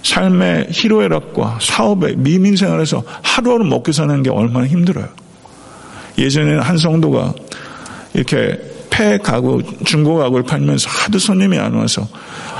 삶의 0.02 0.68
희로애락과 0.70 1.58
사업의 1.60 2.16
미민 2.16 2.56
생활에서 2.56 3.02
하루하루 3.22 3.64
먹고 3.64 3.92
사는 3.92 4.22
게 4.22 4.30
얼마나 4.30 4.66
힘들어요. 4.66 5.06
예전에는 6.16 6.60
한 6.62 6.78
성도가 6.78 7.34
이렇게 8.14 8.58
폐 8.88 9.18
가구, 9.18 9.62
중고 9.84 10.16
가구를 10.16 10.46
팔면서 10.46 10.88
하도 10.88 11.18
손님이 11.18 11.58
안 11.58 11.74
와서 11.74 12.08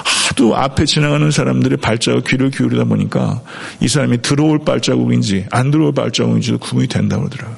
하도 0.05 0.55
앞에 0.55 0.85
지나가는 0.85 1.31
사람들의 1.31 1.79
발자국 1.79 2.25
귀를 2.25 2.51
기울이다 2.51 2.85
보니까 2.85 3.41
이 3.81 3.89
사람이 3.89 4.21
들어올 4.21 4.59
발자국인지 4.59 5.47
안 5.51 5.71
들어올 5.71 5.95
발자국인지도 5.95 6.59
구분이 6.59 6.89
된다고 6.89 7.23
그러더라고요. 7.23 7.57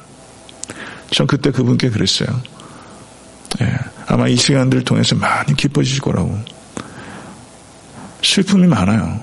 전 1.10 1.26
그때 1.26 1.50
그분께 1.50 1.90
그랬어요. 1.90 2.28
예, 3.62 3.74
아마 4.06 4.28
이 4.28 4.36
시간들을 4.36 4.84
통해서 4.84 5.16
많이 5.16 5.56
기뻐지실 5.56 6.00
거라고. 6.02 6.59
슬픔이 8.22 8.66
많아요. 8.66 9.20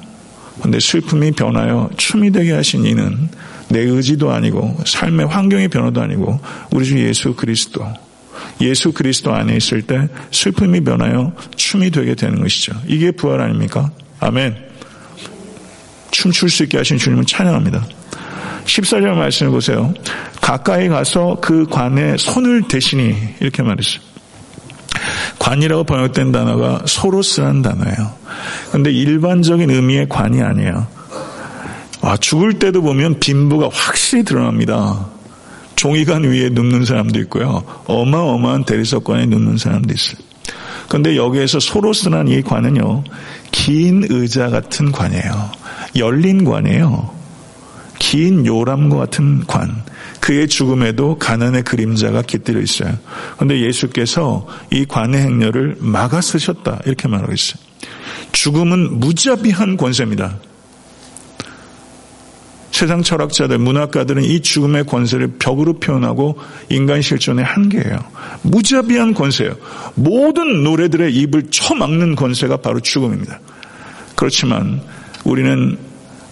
근데 0.61 0.79
슬픔이 0.79 1.31
변하여 1.31 1.89
춤이 1.97 2.31
되게 2.31 2.53
하신 2.53 2.85
이는 2.85 3.29
내 3.69 3.79
의지도 3.79 4.31
아니고 4.31 4.77
삶의 4.85 5.27
환경의 5.27 5.67
변화도 5.67 6.01
아니고 6.01 6.39
우리 6.71 6.85
주 6.85 6.97
예수 6.99 7.35
그리스도 7.35 7.85
예수 8.61 8.91
그리스도 8.91 9.33
안에 9.33 9.55
있을 9.55 9.81
때 9.83 10.07
슬픔이 10.31 10.81
변하여 10.81 11.33
춤이 11.55 11.91
되게 11.91 12.15
되는 12.15 12.41
것이죠. 12.41 12.73
이게 12.87 13.11
부활 13.11 13.41
아닙니까? 13.41 13.91
아멘. 14.19 14.55
춤출 16.11 16.49
수 16.49 16.63
있게 16.63 16.77
하신 16.77 16.97
주님을 16.97 17.25
찬양합니다. 17.25 17.85
14절 18.65 19.13
말씀을 19.15 19.51
보세요. 19.51 19.93
가까이 20.41 20.87
가서 20.87 21.37
그 21.41 21.65
관에 21.65 22.17
손을 22.17 22.63
대시니 22.67 23.35
이렇게 23.39 23.61
말했어요. 23.61 24.06
관이라고 25.39 25.83
번역된 25.83 26.31
단어가 26.31 26.81
소로스라는 26.85 27.61
단어예요. 27.61 28.13
근데 28.71 28.91
일반적인 28.91 29.69
의미의 29.69 30.09
관이 30.09 30.41
아니에요. 30.41 30.87
아, 32.01 32.17
죽을 32.17 32.59
때도 32.59 32.81
보면 32.81 33.19
빈부가 33.19 33.69
확실히 33.71 34.23
드러납니다. 34.23 35.07
종이관 35.75 36.23
위에 36.23 36.49
눕는 36.49 36.85
사람도 36.85 37.19
있고요. 37.21 37.63
어마어마한 37.85 38.65
대리석관에 38.65 39.27
눕는 39.27 39.57
사람도 39.57 39.93
있어요. 39.93 40.17
그런데 40.87 41.15
여기에서 41.17 41.59
소로스란 41.59 42.27
이 42.29 42.41
관은요, 42.41 43.03
긴 43.51 44.05
의자 44.09 44.49
같은 44.49 44.91
관이에요. 44.91 45.51
열린 45.97 46.45
관이에요. 46.45 47.09
긴 47.99 48.45
요람과 48.45 48.97
같은 48.97 49.45
관. 49.45 49.83
그의 50.27 50.49
죽음에도 50.49 51.17
가난의 51.17 51.63
그림자가 51.63 52.21
깃들어 52.21 52.59
있어요. 52.59 52.97
그런데 53.37 53.61
예수께서 53.61 54.45
이 54.69 54.83
관의 54.83 55.21
행렬을 55.21 55.77
막아서셨다. 55.79 56.81
이렇게 56.85 57.07
말하고 57.07 57.31
있어요. 57.31 57.63
죽음은 58.33 58.99
무자비한 58.99 59.77
권세입니다. 59.77 60.37
세상 62.71 63.03
철학자들, 63.03 63.57
문학가들은 63.57 64.25
이 64.25 64.41
죽음의 64.41 64.87
권세를 64.87 65.35
벽으로 65.39 65.79
표현하고 65.79 66.37
인간 66.67 67.01
실존의 67.01 67.45
한계예요. 67.45 67.97
무자비한 68.41 69.13
권세예요. 69.13 69.55
모든 69.95 70.61
노래들의 70.65 71.15
입을 71.15 71.51
쳐막는 71.51 72.17
권세가 72.17 72.57
바로 72.57 72.81
죽음입니다. 72.81 73.39
그렇지만 74.17 74.81
우리는 75.23 75.77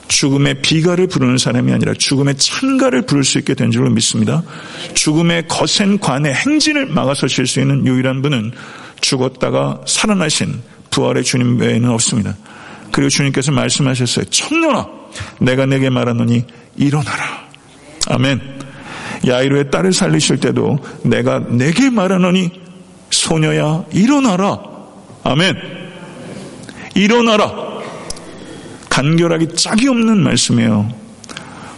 죽음의 0.07 0.61
비가를 0.61 1.07
부르는 1.07 1.37
사람이 1.37 1.71
아니라 1.73 1.93
죽음의 1.97 2.37
찬가를 2.37 3.03
부를 3.03 3.23
수 3.23 3.37
있게 3.39 3.53
된 3.53 3.71
줄로 3.71 3.89
믿습니다. 3.89 4.43
죽음의 4.93 5.47
거센 5.47 5.99
관의 5.99 6.33
행진을 6.33 6.87
막아서실 6.87 7.47
수 7.47 7.59
있는 7.59 7.85
유일한 7.85 8.21
분은 8.21 8.51
죽었다가 9.01 9.81
살아나신 9.85 10.61
부활의 10.91 11.23
주님 11.23 11.59
외에는 11.59 11.89
없습니다. 11.89 12.35
그리고 12.91 13.09
주님께서 13.09 13.51
말씀하셨어요. 13.51 14.25
청년아, 14.25 14.87
내가 15.39 15.65
내게 15.65 15.89
말하노니 15.89 16.45
일어나라. 16.77 17.45
아멘. 18.07 18.39
야이로의 19.27 19.71
딸을 19.71 19.91
살리실 19.91 20.39
때도 20.39 20.79
내가 21.03 21.39
내게 21.39 21.89
말하노니 21.89 22.51
소녀야 23.09 23.83
일어나라. 23.91 24.59
아멘. 25.23 25.55
일어나라. 26.93 27.64
간결하기 28.95 29.55
짝이 29.55 29.89
없는 29.89 30.23
말씀이에요. 30.23 30.89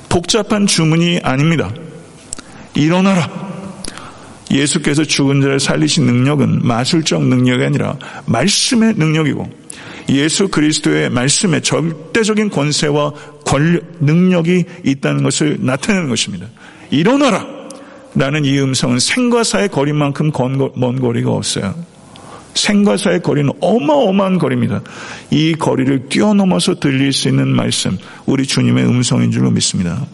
복잡한 0.07 0.67
주문이 0.67 1.21
아닙니다. 1.23 1.73
일어나라. 2.75 3.27
예수께서 4.51 5.03
죽은 5.03 5.41
자를 5.41 5.59
살리신 5.59 6.05
능력은 6.05 6.59
마술적 6.65 7.23
능력이 7.23 7.63
아니라 7.63 7.97
말씀의 8.27 8.93
능력이고 8.97 9.49
예수 10.09 10.47
그리스도의 10.47 11.09
말씀에 11.09 11.59
절대적인 11.61 12.51
권세와 12.51 13.11
권력, 13.43 13.83
능력이 13.99 14.65
있다는 14.85 15.23
것을 15.23 15.57
나타내는 15.59 16.09
것입니다. 16.09 16.45
일어나라! 16.91 17.43
라는 18.13 18.45
이 18.45 18.59
음성은 18.59 18.99
생과 18.99 19.43
사의 19.43 19.69
거리만큼 19.69 20.31
먼 20.75 21.01
거리가 21.01 21.31
없어요. 21.31 21.73
생과 22.57 22.97
사의 22.97 23.21
거리는 23.21 23.51
어마어마한 23.61 24.37
거리입니다. 24.39 24.81
이 25.31 25.53
거리를 25.53 26.09
뛰어넘어서 26.09 26.75
들릴 26.75 27.13
수 27.13 27.29
있는 27.29 27.47
말씀, 27.47 27.97
우리 28.25 28.45
주님의 28.45 28.85
음성인 28.85 29.31
줄로 29.31 29.51
믿습니다. 29.51 30.05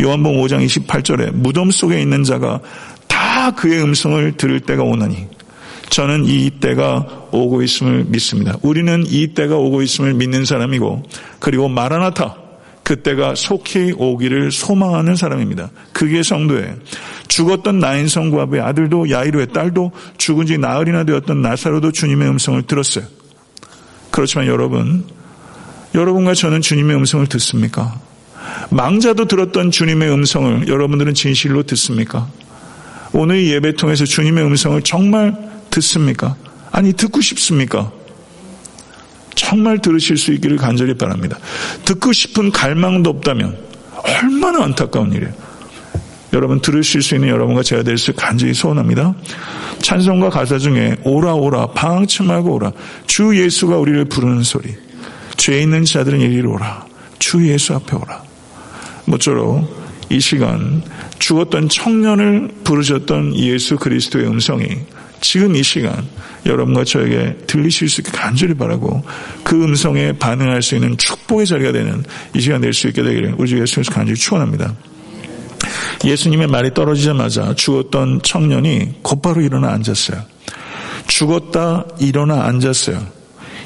요한복음 0.00 0.40
5장 0.40 0.64
28절에 0.64 1.32
무덤 1.32 1.70
속에 1.70 2.00
있는 2.00 2.24
자가 2.24 2.60
다 3.08 3.50
그의 3.52 3.82
음성을 3.82 4.36
들을 4.36 4.60
때가 4.60 4.82
오나니 4.82 5.26
저는 5.90 6.24
이 6.26 6.50
때가 6.50 7.26
오고 7.32 7.62
있음을 7.62 8.04
믿습니다. 8.08 8.56
우리는 8.62 9.04
이 9.06 9.28
때가 9.28 9.56
오고 9.56 9.82
있음을 9.82 10.14
믿는 10.14 10.44
사람이고 10.44 11.02
그리고 11.40 11.68
마라나타 11.68 12.36
그때가 12.90 13.36
속히 13.36 13.94
오기를 13.96 14.50
소망하는 14.50 15.14
사람입니다. 15.14 15.70
그게 15.92 16.24
성도에 16.24 16.74
죽었던 17.28 17.78
나인성 17.78 18.32
과부의 18.32 18.62
아들도 18.62 19.10
야이로의 19.10 19.52
딸도 19.52 19.92
죽은 20.18 20.46
지 20.46 20.58
나흘이나 20.58 21.04
되었던 21.04 21.40
나사로도 21.40 21.92
주님의 21.92 22.28
음성을 22.28 22.60
들었어요. 22.64 23.04
그렇지만 24.10 24.48
여러분, 24.48 25.04
여러분과 25.94 26.34
저는 26.34 26.62
주님의 26.62 26.96
음성을 26.96 27.24
듣습니까? 27.28 27.94
망자도 28.70 29.26
들었던 29.26 29.70
주님의 29.70 30.10
음성을 30.10 30.66
여러분들은 30.66 31.14
진실로 31.14 31.62
듣습니까? 31.62 32.28
오늘 33.12 33.46
예배 33.46 33.74
통해서 33.74 34.04
주님의 34.04 34.44
음성을 34.44 34.82
정말 34.82 35.36
듣습니까? 35.70 36.34
아니, 36.72 36.92
듣고 36.92 37.20
싶습니까? 37.20 37.92
정말 39.50 39.80
들으실 39.80 40.16
수 40.16 40.32
있기를 40.34 40.56
간절히 40.56 40.94
바랍니다. 40.94 41.36
듣고 41.84 42.12
싶은 42.12 42.52
갈망도 42.52 43.10
없다면 43.10 43.58
얼마나 44.22 44.62
안타까운 44.62 45.12
일이에요. 45.12 45.32
여러분 46.32 46.60
들으실 46.60 47.02
수 47.02 47.16
있는 47.16 47.28
여러분과 47.30 47.64
제가 47.64 47.82
될 47.82 47.98
수 47.98 48.12
간절히 48.12 48.54
소원합니다. 48.54 49.12
찬송과 49.82 50.30
가사 50.30 50.56
중에 50.58 50.98
오라 51.02 51.34
오라 51.34 51.66
방치 51.72 52.22
말고 52.22 52.54
오라 52.54 52.72
주 53.08 53.36
예수가 53.36 53.76
우리를 53.76 54.04
부르는 54.04 54.44
소리 54.44 54.72
죄 55.36 55.60
있는 55.60 55.84
자들은 55.84 56.20
이리로 56.20 56.52
오라 56.52 56.86
주 57.18 57.44
예수 57.48 57.74
앞에 57.74 57.96
오라 57.96 58.22
모쪼록 59.06 59.68
이 60.10 60.20
시간 60.20 60.80
죽었던 61.20 61.68
청년을 61.68 62.48
부르셨던 62.64 63.36
예수 63.36 63.76
그리스도의 63.76 64.26
음성이 64.26 64.66
지금 65.20 65.54
이 65.54 65.62
시간 65.62 66.04
여러분과 66.46 66.84
저에게 66.84 67.36
들리실 67.46 67.88
수 67.88 68.00
있게 68.00 68.10
간절히 68.10 68.54
바라고 68.54 69.04
그 69.44 69.62
음성에 69.62 70.12
반응할 70.12 70.62
수 70.62 70.74
있는 70.74 70.96
축복의 70.96 71.46
자리가 71.46 71.72
되는 71.72 72.02
이 72.34 72.40
시간 72.40 72.60
될 72.60 72.72
수 72.72 72.88
있게 72.88 73.02
되기를 73.02 73.34
우리 73.36 73.48
주 73.48 73.60
예수님께서 73.60 73.92
간절히 73.94 74.18
축원합니다. 74.18 74.74
예수님의 76.04 76.46
말이 76.46 76.72
떨어지자마자 76.72 77.54
죽었던 77.54 78.22
청년이 78.22 79.02
곧바로 79.02 79.42
일어나 79.42 79.72
앉았어요. 79.72 80.22
죽었다 81.06 81.84
일어나 82.00 82.44
앉았어요. 82.44 83.06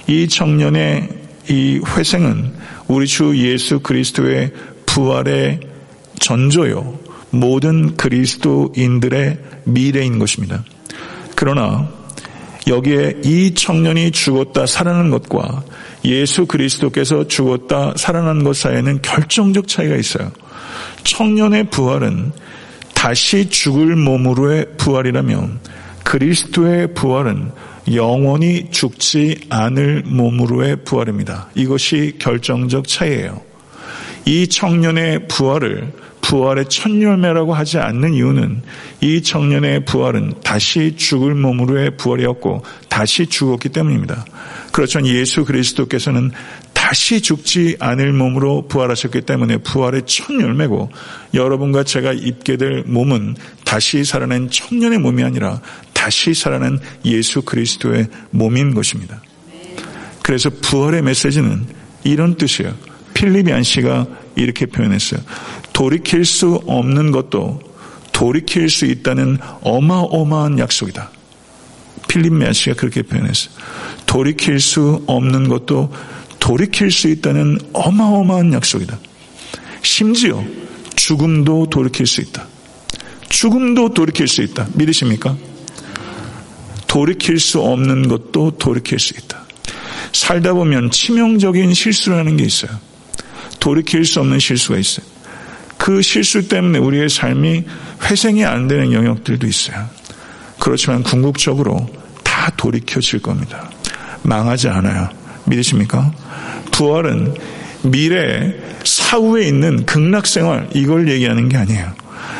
이 0.08 0.26
청년의 0.26 1.08
이 1.48 1.80
회생은 1.86 2.52
우리 2.88 3.06
주 3.06 3.36
예수 3.36 3.78
그리스도의 3.78 4.52
부활의 4.86 5.60
전조요. 6.18 7.03
모든 7.34 7.96
그리스도인들의 7.96 9.38
미래인 9.64 10.18
것입니다. 10.18 10.64
그러나 11.34 11.88
여기에 12.66 13.20
이 13.24 13.54
청년이 13.54 14.10
죽었다 14.12 14.66
살아난 14.66 15.10
것과 15.10 15.64
예수 16.04 16.46
그리스도께서 16.46 17.26
죽었다 17.28 17.94
살아난 17.96 18.44
것 18.44 18.56
사이에는 18.56 19.02
결정적 19.02 19.68
차이가 19.68 19.96
있어요. 19.96 20.30
청년의 21.02 21.70
부활은 21.70 22.32
다시 22.94 23.50
죽을 23.50 23.96
몸으로의 23.96 24.66
부활이라면 24.78 25.60
그리스도의 26.04 26.94
부활은 26.94 27.50
영원히 27.92 28.70
죽지 28.70 29.40
않을 29.50 30.04
몸으로의 30.06 30.84
부활입니다. 30.84 31.50
이것이 31.54 32.16
결정적 32.18 32.88
차이예요. 32.88 33.42
이 34.24 34.46
청년의 34.48 35.28
부활을 35.28 35.92
부활의 36.24 36.70
첫 36.70 36.90
열매라고 36.90 37.52
하지 37.52 37.78
않는 37.78 38.14
이유는 38.14 38.62
이 39.02 39.22
청년의 39.22 39.84
부활은 39.84 40.32
다시 40.42 40.96
죽을 40.96 41.34
몸으로의 41.34 41.98
부활이었고 41.98 42.62
다시 42.88 43.26
죽었기 43.26 43.68
때문입니다. 43.68 44.24
그렇죠. 44.72 45.04
예수 45.04 45.44
그리스도께서는 45.44 46.30
다시 46.72 47.20
죽지 47.20 47.76
않을 47.78 48.14
몸으로 48.14 48.66
부활하셨기 48.68 49.22
때문에 49.22 49.58
부활의 49.58 50.02
첫 50.06 50.32
열매고 50.32 50.90
여러분과 51.34 51.84
제가 51.84 52.14
입게 52.14 52.56
될 52.56 52.84
몸은 52.86 53.36
다시 53.64 54.02
살아낸 54.02 54.48
청년의 54.50 55.00
몸이 55.00 55.22
아니라 55.22 55.60
다시 55.92 56.32
살아난 56.32 56.80
예수 57.04 57.42
그리스도의 57.42 58.08
몸인 58.30 58.74
것입니다. 58.74 59.20
그래서 60.22 60.48
부활의 60.62 61.02
메시지는 61.02 61.66
이런 62.02 62.36
뜻이에요. 62.36 62.74
필리비안 63.12 63.62
씨가 63.62 64.06
이렇게 64.36 64.66
표현했어요. 64.66 65.20
돌이킬 65.74 66.24
수 66.24 66.62
없는 66.66 67.10
것도 67.10 67.60
돌이킬 68.12 68.70
수 68.70 68.86
있다는 68.86 69.38
어마어마한 69.60 70.58
약속이다. 70.58 71.10
필립 72.08 72.54
씨가 72.54 72.76
그렇게 72.76 73.02
표현했어요. 73.02 73.52
돌이킬 74.06 74.60
수 74.60 75.02
없는 75.06 75.48
것도 75.48 75.92
돌이킬 76.38 76.90
수 76.90 77.08
있다는 77.08 77.58
어마어마한 77.72 78.52
약속이다. 78.54 78.98
심지어 79.82 80.42
죽음도 80.94 81.66
돌이킬 81.68 82.06
수 82.06 82.20
있다. 82.20 82.46
죽음도 83.28 83.92
돌이킬 83.92 84.28
수 84.28 84.42
있다. 84.42 84.68
믿으십니까? 84.74 85.36
돌이킬 86.86 87.40
수 87.40 87.60
없는 87.60 88.06
것도 88.06 88.52
돌이킬 88.58 89.00
수 89.00 89.14
있다. 89.14 89.44
살다 90.12 90.52
보면 90.52 90.92
치명적인 90.92 91.74
실수라는 91.74 92.36
게 92.36 92.44
있어요. 92.44 92.70
돌이킬 93.58 94.04
수 94.04 94.20
없는 94.20 94.38
실수가 94.38 94.78
있어요. 94.78 95.13
그 95.84 96.00
실수 96.00 96.48
때문에 96.48 96.78
우리의 96.78 97.10
삶이 97.10 97.62
회생이 98.08 98.42
안 98.42 98.68
되는 98.68 98.94
영역들도 98.94 99.46
있어요. 99.46 99.86
그렇지만 100.58 101.02
궁극적으로 101.02 101.86
다 102.22 102.50
돌이켜질 102.56 103.20
겁니다. 103.20 103.70
망하지 104.22 104.68
않아요. 104.68 105.10
믿으십니까? 105.44 106.10
부활은 106.72 107.34
미래 107.82 108.54
사후에 108.82 109.46
있는 109.46 109.84
극락생활 109.84 110.70
이걸 110.72 111.06
얘기하는 111.10 111.50
게 111.50 111.58
아니에요. 111.58 111.92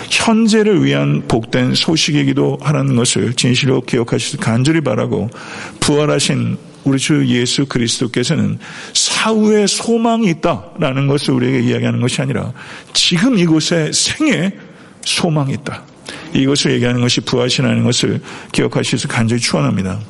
현재를 0.09 0.83
위한 0.83 1.25
복된 1.29 1.75
소식이기도 1.75 2.61
하라는 2.63 2.97
것을 2.97 3.35
진실로 3.35 3.83
기억하시길 3.83 4.41
간절히 4.41 4.81
바라고 4.81 5.29
부활하신 5.81 6.57
우리 6.85 6.99
주 6.99 7.27
예수 7.27 7.67
그리스도께서는 7.67 8.59
사후에 8.93 9.67
소망이 9.67 10.29
있다라는 10.31 11.07
것을 11.07 11.35
우리에게 11.35 11.61
이야기하는 11.61 12.01
것이 12.01 12.21
아니라 12.21 12.53
지금 12.93 13.39
이곳에 13.39 13.91
생에 13.93 14.53
소망이 15.03 15.55
있다. 15.55 15.83
이것을 16.35 16.73
얘기하는 16.73 17.01
것이 17.01 17.21
부활신하는 17.23 17.85
것을 17.85 18.21
기억하시서 18.53 19.09
간절히 19.09 19.41
축원합니다. 19.41 20.01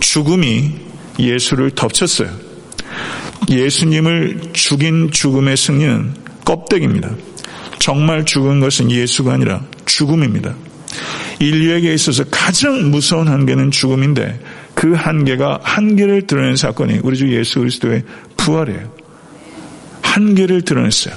죽음이 0.00 0.72
예수를 1.18 1.70
덮쳤어요. 1.72 2.30
예수님을 3.50 4.52
죽인 4.52 5.10
죽음의 5.10 5.56
승리는 5.56 6.14
껍데기입니다. 6.44 7.10
정말 7.78 8.24
죽은 8.24 8.60
것은 8.60 8.90
예수가 8.90 9.32
아니라 9.32 9.64
죽음입니다. 9.86 10.54
인류에게 11.40 11.92
있어서 11.94 12.24
가장 12.30 12.90
무서운 12.90 13.28
한계는 13.28 13.70
죽음인데 13.70 14.38
그 14.82 14.94
한계가 14.94 15.60
한계를 15.62 16.26
드러낸 16.26 16.56
사건이 16.56 17.02
우리 17.04 17.16
주 17.16 17.32
예수 17.32 17.60
그리스도의 17.60 18.02
부활이에요. 18.36 18.92
한계를 20.02 20.62
드러냈어요. 20.62 21.14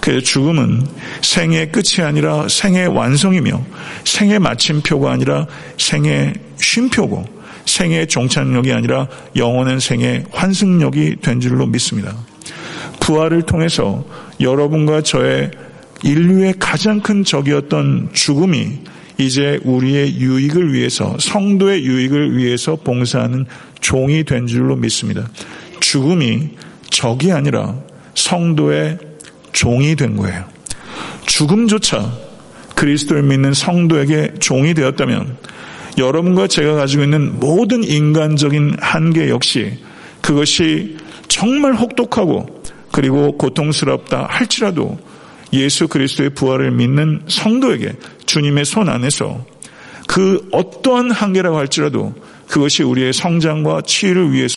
그래서 0.00 0.20
죽음은 0.20 0.86
생의 1.20 1.72
끝이 1.72 2.06
아니라 2.06 2.46
생의 2.46 2.86
완성이며 2.86 3.60
생의 4.04 4.38
마침표가 4.38 5.10
아니라 5.10 5.48
생의 5.78 6.34
쉼표고 6.58 7.24
생의 7.66 8.06
종착역이 8.06 8.72
아니라 8.72 9.08
영원한 9.34 9.80
생의 9.80 10.26
환승역이 10.30 11.16
된 11.22 11.40
줄로 11.40 11.66
믿습니다. 11.66 12.14
부활을 13.00 13.42
통해서 13.42 14.04
여러분과 14.38 15.02
저의 15.02 15.50
인류의 16.04 16.54
가장 16.60 17.00
큰 17.00 17.24
적이었던 17.24 18.10
죽음이 18.12 18.78
이제 19.18 19.60
우리의 19.64 20.16
유익을 20.16 20.72
위해서 20.72 21.16
성도의 21.18 21.84
유익을 21.84 22.36
위해서 22.36 22.76
봉사하는 22.76 23.46
종이 23.80 24.24
된 24.24 24.46
줄로 24.46 24.76
믿습니다. 24.76 25.28
죽음이 25.80 26.50
적이 26.90 27.32
아니라 27.32 27.76
성도의 28.14 28.98
종이 29.52 29.96
된 29.96 30.16
거예요. 30.16 30.44
죽음조차 31.26 32.12
그리스도를 32.74 33.22
믿는 33.22 33.54
성도에게 33.54 34.34
종이 34.40 34.74
되었다면 34.74 35.36
여러분과 35.98 36.46
제가 36.46 36.74
가지고 36.74 37.04
있는 37.04 37.38
모든 37.38 37.84
인간적인 37.84 38.76
한계 38.80 39.28
역시 39.28 39.78
그것이 40.20 40.96
정말 41.28 41.74
혹독하고 41.74 42.62
그리고 42.90 43.36
고통스럽다 43.36 44.26
할지라도 44.28 44.98
예수 45.52 45.88
그리스도의 45.88 46.30
부활을 46.30 46.70
믿는 46.70 47.22
성도에게 47.28 47.92
주님의 48.26 48.64
손 48.64 48.88
안에서 48.88 49.44
그 50.08 50.48
어떠한 50.52 51.10
한계라고 51.10 51.56
할지라도 51.56 52.14
그것이 52.48 52.82
우리의 52.82 53.12
성장과 53.12 53.82
치유를 53.82 54.32
위해서 54.32 54.56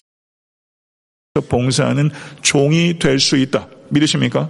봉사하는 1.49 2.12
종이 2.41 2.97
될 2.99 3.19
수 3.19 3.38
있다. 3.38 3.67
믿으십니까? 3.89 4.49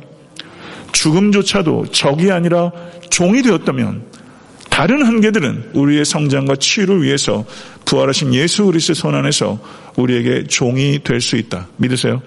죽음조차도 0.92 1.88
적이 1.92 2.32
아니라 2.32 2.72
종이 3.10 3.42
되었다면 3.42 4.04
다른 4.70 5.06
한계들은 5.06 5.72
우리의 5.74 6.06
성장과 6.06 6.56
치유를 6.58 7.02
위해서 7.04 7.46
부활하신 7.86 8.34
예수 8.34 8.66
그리스도의 8.66 8.96
손 8.96 9.16
안에서 9.16 9.60
우리에게 9.96 10.46
종이 10.48 11.00
될 11.04 11.22
수 11.22 11.38
있다. 11.38 11.68
믿으세요? 11.78 12.22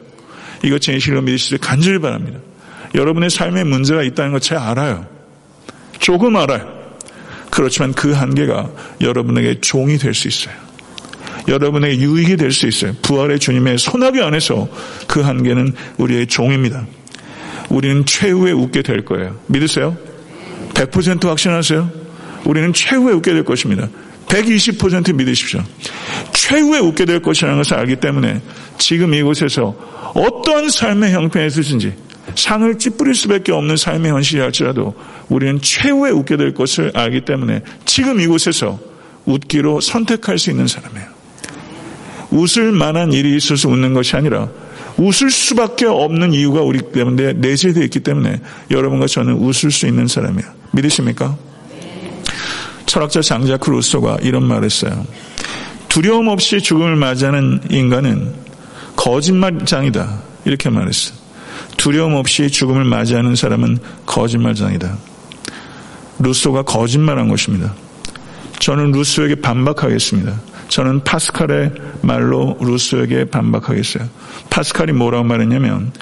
이것 0.65 0.81
진실로 0.81 1.23
믿으시길 1.23 1.59
간절히 1.59 1.99
바랍니다. 1.99 2.41
여러분의 2.95 3.31
삶에 3.31 3.65
문제가 3.65 4.03
있다는 4.03 4.33
것잘 4.33 4.59
알아요. 4.59 5.07
조금 5.99 6.37
알아요. 6.37 6.77
그렇지만 7.51 7.93
그 7.93 8.13
한계가 8.13 8.71
여러분에게 9.01 9.61
종이 9.61 9.99
될 9.99 10.15
수 10.15 10.29
있어요. 10.29 10.55
여러분에게 11.49 11.99
유익이 11.99 12.37
될 12.37 12.53
수 12.53 12.67
있어요. 12.67 12.95
부활의 13.03 13.39
주님의 13.39 13.79
소나기 13.79 14.21
안에서 14.21 14.69
그 15.07 15.21
한계는 15.21 15.75
우리의 15.97 16.27
종입니다. 16.27 16.87
우리는 17.71 18.05
최후에 18.05 18.53
웃게 18.53 18.83
될 18.83 19.05
거예요. 19.05 19.39
믿으세요? 19.47 19.97
100% 20.75 21.27
확신하세요? 21.27 21.91
우리는 22.45 22.73
최후에 22.73 23.13
웃게 23.13 23.33
될 23.33 23.45
것입니다. 23.45 23.89
120% 24.29 25.15
믿으십시오. 25.15 25.63
최후에 26.33 26.79
웃게 26.81 27.05
될 27.07 27.21
것이라는 27.21 27.57
것을 27.57 27.75
알기 27.79 27.97
때문에 27.97 28.41
지금 28.79 29.15
이곳에서 29.15 29.75
어떠한 30.15 30.69
삶의 30.69 31.13
형편에 31.13 31.47
있으신지 31.47 31.95
상을 32.39 32.79
찌푸릴 32.79 33.15
수밖에 33.15 33.51
없는 33.53 33.77
삶의 33.77 34.13
현실이 34.13 34.41
할지라도 34.41 34.95
우리는 35.29 35.61
최후에 35.61 36.11
웃게 36.11 36.37
될 36.37 36.55
것을 36.55 36.93
알기 36.95 37.23
때문에 37.23 37.63
지금 37.85 38.21
이곳에서 38.21 38.79
웃기로 39.27 39.81
선택할 39.81 40.39
수 40.39 40.51
있는 40.51 40.69
사람이에요. 40.69 41.07
웃을 42.31 42.71
만한 42.71 43.13
일이 43.13 43.37
있어서 43.37 43.69
웃는 43.69 43.93
것이 43.93 44.15
아니라 44.17 44.49
웃을 44.97 45.31
수밖에 45.31 45.87
없는 45.87 46.33
이유가 46.33 46.61
우리 46.61 46.79
때문에 46.79 47.33
내재되어 47.35 47.83
있기 47.85 48.01
때문에 48.01 48.41
여러분과 48.71 49.07
저는 49.07 49.35
웃을 49.35 49.71
수 49.73 49.87
있는 49.87 50.07
사람이에요. 50.07 50.49
믿으십니까? 50.73 51.37
철학자 52.87 53.21
장자크 53.21 53.69
루소가 53.69 54.19
이런 54.23 54.45
말을 54.45 54.65
했어요. 54.65 55.05
두려움 55.89 56.29
없이 56.29 56.61
죽음을 56.61 56.95
맞이하는 56.97 57.63
인간은 57.71 58.33
거짓말장이다. 58.97 60.23
이렇게 60.45 60.71
말했어요. 60.71 61.28
두려움 61.79 62.15
없이 62.15 62.51
죽음을 62.51 62.85
맞이하는 62.85 63.35
사람은 63.35 63.79
거짓말장이다. 64.05 64.99
루소가 66.19 66.63
거짓말한 66.63 67.29
것입니다. 67.29 67.73
저는 68.59 68.91
루소에게 68.93 69.37
반박하겠습니다. 69.37 70.39
저는 70.69 71.05
파스칼의 71.05 71.73
말로 72.03 72.59
루소에게 72.61 73.27
반박하겠어요. 73.27 74.07
파스칼이 74.51 74.93
뭐라고 74.93 75.25
말했냐면 75.25 75.93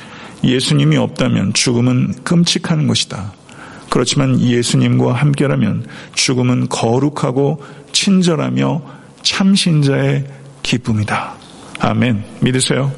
예수님이 0.42 0.96
없다면 0.96 1.52
죽음은 1.52 2.24
끔찍한 2.24 2.86
것이다. 2.86 3.32
그렇지만 3.90 4.40
예수님과 4.40 5.12
함께라면 5.12 5.86
죽음은 6.14 6.68
거룩하고 6.68 7.62
친절하며 7.92 8.82
참신자의 9.22 10.24
기쁨이다. 10.62 11.34
아멘. 11.80 12.24
믿으세요? 12.40 12.92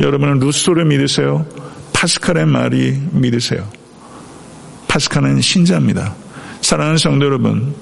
여러분은 0.00 0.40
루소를 0.40 0.84
믿으세요? 0.84 1.46
파스칼의 2.00 2.46
말이 2.46 2.98
믿으세요. 3.10 3.68
파스칼은 4.88 5.42
신자입니다. 5.42 6.16
사랑하는 6.62 6.96
성도 6.96 7.26
여러분, 7.26 7.74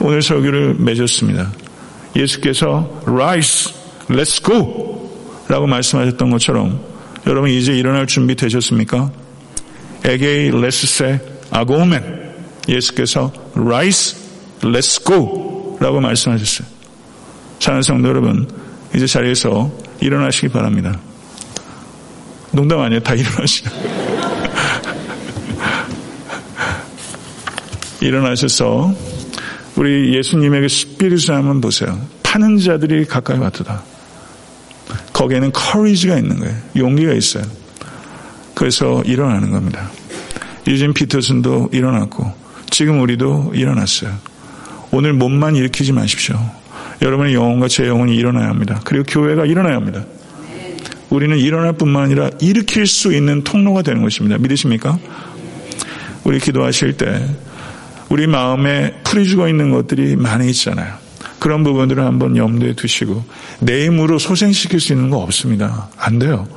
오늘 0.00 0.22
설교를 0.22 0.76
맺었습니다. 0.78 1.52
예수께서 2.14 3.02
rise, 3.08 3.74
let's 4.08 4.44
go 4.44 5.10
라고 5.48 5.66
말씀하셨던 5.66 6.30
것처럼 6.30 6.80
여러분 7.26 7.50
이제 7.50 7.76
일어날 7.76 8.06
준비 8.06 8.36
되셨습니까? 8.36 9.10
에게이 10.04 10.50
레스세 10.60 11.20
아고멘 11.50 12.34
예수께서 12.68 13.32
rise, 13.56 14.16
let's 14.60 15.04
go 15.04 15.76
라고 15.80 16.00
말씀하셨어요. 16.00 16.68
사랑하는 17.58 17.82
성도 17.82 18.08
여러분, 18.10 18.48
이제 18.94 19.06
자리에서 19.06 19.72
일어나시기 20.00 20.50
바랍니다. 20.50 21.00
농담 22.56 22.80
아니에요. 22.80 23.00
다 23.02 23.14
일어나시죠. 23.14 23.70
일어나셔서 28.00 28.94
우리 29.76 30.16
예수님에게 30.16 30.66
스피릿을 30.66 31.34
한번 31.34 31.60
보세요. 31.60 32.00
파는 32.22 32.58
자들이 32.58 33.04
가까이 33.04 33.38
왔다. 33.38 33.82
거기에는 35.12 35.52
커리지가 35.52 36.16
있는 36.16 36.38
거예요. 36.38 36.54
용기가 36.76 37.12
있어요. 37.12 37.44
그래서 38.54 39.02
일어나는 39.04 39.50
겁니다. 39.50 39.90
유진 40.66 40.94
피터슨도 40.94 41.68
일어났고 41.72 42.32
지금 42.70 43.02
우리도 43.02 43.52
일어났어요. 43.54 44.12
오늘 44.92 45.12
몸만 45.12 45.56
일으키지 45.56 45.92
마십시오. 45.92 46.38
여러분의 47.02 47.34
영혼과 47.34 47.68
제 47.68 47.86
영혼이 47.86 48.16
일어나야 48.16 48.48
합니다. 48.48 48.80
그리고 48.84 49.04
교회가 49.06 49.44
일어나야 49.44 49.76
합니다. 49.76 50.04
우리는 51.10 51.36
일어날 51.38 51.72
뿐만 51.72 52.04
아니라 52.04 52.30
일으킬 52.40 52.86
수 52.86 53.14
있는 53.14 53.42
통로가 53.42 53.82
되는 53.82 54.02
것입니다. 54.02 54.38
믿으십니까? 54.38 54.98
우리 56.24 56.38
기도하실 56.40 56.96
때 56.96 57.24
우리 58.08 58.26
마음에 58.26 58.92
풀이 59.04 59.26
죽어 59.26 59.48
있는 59.48 59.70
것들이 59.70 60.16
많이 60.16 60.48
있잖아요. 60.50 60.94
그런 61.38 61.62
부분들을 61.64 62.04
한번 62.04 62.36
염두에 62.36 62.74
두시고 62.74 63.24
내 63.60 63.86
힘으로 63.86 64.18
소생시킬 64.18 64.80
수 64.80 64.92
있는 64.92 65.10
거 65.10 65.18
없습니다. 65.18 65.88
안 65.96 66.18
돼요. 66.18 66.48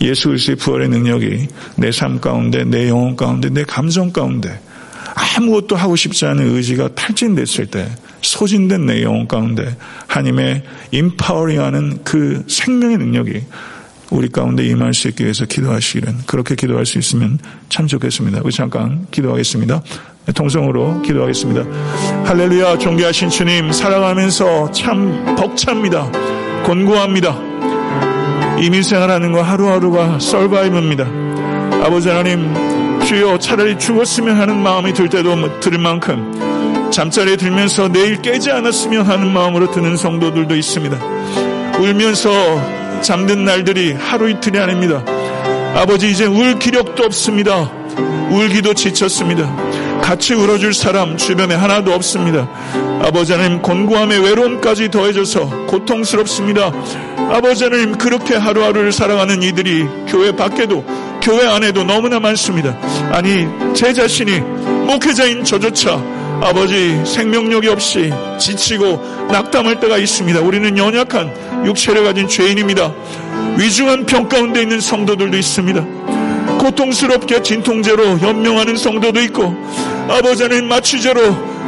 예수 0.00 0.28
그리스도의 0.28 0.56
부활의 0.56 0.88
능력이 0.88 1.48
내 1.76 1.90
삶 1.90 2.20
가운데, 2.20 2.64
내 2.64 2.88
영혼 2.88 3.16
가운데, 3.16 3.48
내 3.48 3.62
감정 3.62 4.12
가운데 4.12 4.60
아무것도 5.14 5.76
하고 5.76 5.96
싶지 5.96 6.26
않은 6.26 6.54
의지가 6.56 6.94
탈진됐을 6.94 7.66
때 7.66 7.88
소진된 8.22 8.86
내 8.86 9.02
영혼 9.02 9.26
가운데 9.28 9.76
하나님의 10.06 10.62
임파워링하는 10.90 12.04
그 12.04 12.44
생명의 12.48 12.98
능력이 12.98 13.42
우리 14.12 14.28
가운데 14.28 14.64
임할 14.64 14.92
수 14.92 15.08
있기 15.08 15.24
위해서 15.24 15.46
기도하시기는 15.46 16.18
그렇게 16.26 16.54
기도할 16.54 16.84
수 16.84 16.98
있으면 16.98 17.38
참 17.70 17.86
좋겠습니다. 17.86 18.42
우리 18.44 18.52
잠깐 18.52 19.06
기도하겠습니다. 19.10 19.82
통성으로 20.34 21.00
기도하겠습니다. 21.02 21.64
할렐루야 22.26 22.78
존귀하신 22.78 23.30
주님 23.30 23.72
살아가면서 23.72 24.70
참 24.70 25.34
벅찹니다. 25.36 26.12
곤고합니다. 26.64 27.36
이민생활하는 28.60 29.32
거 29.32 29.42
하루하루가 29.42 30.18
썰바이브입니다. 30.18 31.06
아버지 31.82 32.10
하나님 32.10 32.54
주여 33.04 33.38
차라리 33.38 33.78
죽었으면 33.78 34.36
하는 34.36 34.62
마음이 34.62 34.92
들 34.92 35.08
때도 35.08 35.60
들 35.60 35.78
만큼 35.78 36.90
잠자리에 36.92 37.36
들면서 37.36 37.88
내일 37.88 38.20
깨지 38.20 38.50
않았으면 38.50 39.06
하는 39.06 39.32
마음으로 39.32 39.70
드는 39.70 39.96
성도들도 39.96 40.54
있습니다. 40.54 40.98
울면서 41.80 42.81
잠든 43.02 43.44
날들이 43.44 43.92
하루 43.92 44.30
이틀이 44.30 44.58
아닙니다. 44.58 45.04
아버지 45.74 46.10
이제 46.10 46.24
울 46.24 46.58
기력도 46.58 47.04
없습니다. 47.04 47.70
울기도 48.30 48.74
지쳤습니다. 48.74 49.54
같이 50.00 50.34
울어줄 50.34 50.72
사람 50.72 51.16
주변에 51.16 51.54
하나도 51.54 51.92
없습니다. 51.92 52.48
아버지 53.02 53.32
하나님 53.32 53.60
곤고함의 53.60 54.22
외로움까지 54.22 54.90
더해져서 54.90 55.66
고통스럽습니다. 55.66 56.72
아버지 57.30 57.64
하나님 57.64 57.98
그렇게 57.98 58.36
하루하루를 58.36 58.92
살아가는 58.92 59.42
이들이 59.42 59.86
교회 60.06 60.32
밖에도 60.32 60.84
교회 61.20 61.46
안에도 61.46 61.84
너무나 61.84 62.20
많습니다. 62.20 62.76
아니 63.10 63.46
제 63.74 63.92
자신이 63.92 64.40
목회자인 64.40 65.44
저조차 65.44 66.21
아버지 66.42 67.00
생명력이 67.06 67.68
없이 67.68 68.12
지치고 68.38 69.28
낙담할 69.30 69.78
때가 69.78 69.96
있습니다. 69.96 70.40
우리는 70.40 70.76
연약한 70.76 71.32
육체를 71.64 72.02
가진 72.02 72.26
죄인입니다. 72.26 72.92
위중한 73.56 74.04
병 74.04 74.28
가운데 74.28 74.60
있는 74.60 74.80
성도들도 74.80 75.36
있습니다. 75.38 75.84
고통스럽게 76.58 77.42
진통제로 77.42 78.20
연명하는 78.20 78.76
성도도 78.76 79.20
있고 79.22 79.54
아버지 80.08 80.42
하나님 80.42 80.68
마취제로 80.68 81.20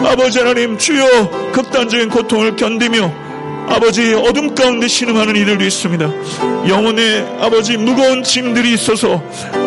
아버지 0.05 0.41
하나님 0.41 0.77
주여 0.77 1.53
극단적인 1.53 2.09
고통을 2.09 2.57
견디며 2.57 3.24
아버지 3.69 4.12
어둠 4.15 4.55
가운데 4.55 4.87
신음하는 4.87 5.37
이들도 5.37 5.65
있습니다. 5.65 6.11
영혼의 6.69 7.27
아버지 7.41 7.77
무거운 7.77 8.23
짐들이 8.23 8.73
있어서 8.75 9.23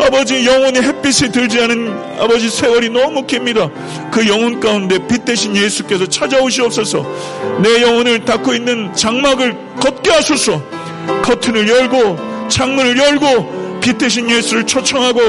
아버지 0.05 0.45
영혼의 0.45 0.81
햇빛이 0.83 1.31
들지 1.31 1.59
않은 1.61 2.19
아버지 2.19 2.49
세월이 2.49 2.89
너무 2.89 3.25
깁니다. 3.25 3.69
그 4.11 4.27
영혼 4.27 4.59
가운데 4.59 4.97
빛 5.07 5.25
대신 5.25 5.55
예수께서 5.55 6.05
찾아오시옵소서 6.05 7.05
내 7.61 7.81
영혼을 7.81 8.23
닫고 8.23 8.53
있는 8.53 8.93
장막을 8.93 9.57
걷게 9.79 10.11
하소서 10.11 10.61
커튼을 11.23 11.67
열고 11.67 12.47
창문을 12.49 12.97
열고 12.97 13.79
빛 13.81 13.97
대신 13.97 14.29
예수를 14.29 14.65
초청하고 14.65 15.21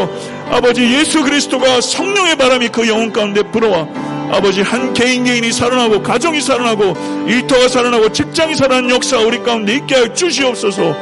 아버지 0.50 0.82
예수 0.82 1.22
그리스도가 1.22 1.80
성령의 1.80 2.36
바람이 2.36 2.68
그 2.68 2.88
영혼 2.88 3.12
가운데 3.12 3.42
불어와 3.42 3.86
아버지 4.30 4.62
한 4.62 4.92
개인 4.92 5.24
개인이 5.24 5.50
살아나고 5.52 6.02
가정이 6.02 6.40
살아나고 6.40 7.26
일터가 7.28 7.68
살아나고 7.68 8.12
직장이 8.12 8.54
살아나는 8.54 8.90
역사 8.90 9.18
우리 9.18 9.38
가운데 9.42 9.74
있게 9.74 9.94
하여 9.94 10.12
주시옵소서. 10.12 10.94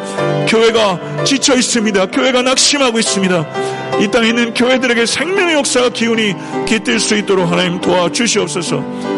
교회가 0.48 1.24
지쳐 1.24 1.56
있습니다. 1.56 2.06
교회가 2.06 2.42
낙심하고 2.42 2.98
있습니다. 2.98 4.00
이 4.00 4.08
땅에 4.10 4.28
있는 4.28 4.54
교회들에게 4.54 5.06
생명의 5.06 5.54
역사가 5.56 5.90
기운이 5.90 6.34
깃들 6.66 7.00
수 7.00 7.16
있도록 7.16 7.50
하나님 7.50 7.80
도와주시옵소서. 7.80 9.16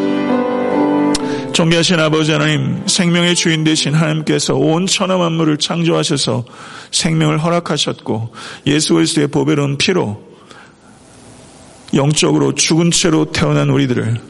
존귀하신 1.52 1.98
아버지 1.98 2.30
하나님, 2.30 2.86
생명의 2.86 3.34
주인 3.34 3.64
되신 3.64 3.92
하나님께서 3.92 4.54
온 4.54 4.86
천하 4.86 5.16
만물을 5.16 5.56
창조하셔서 5.56 6.44
생명을 6.92 7.42
허락하셨고 7.42 8.32
예수 8.68 8.94
그리스도의 8.94 9.26
보배로운 9.26 9.76
피로 9.76 10.27
영적으로 11.94 12.54
죽은 12.54 12.90
채로 12.90 13.32
태어난 13.32 13.70
우리들을 13.70 14.20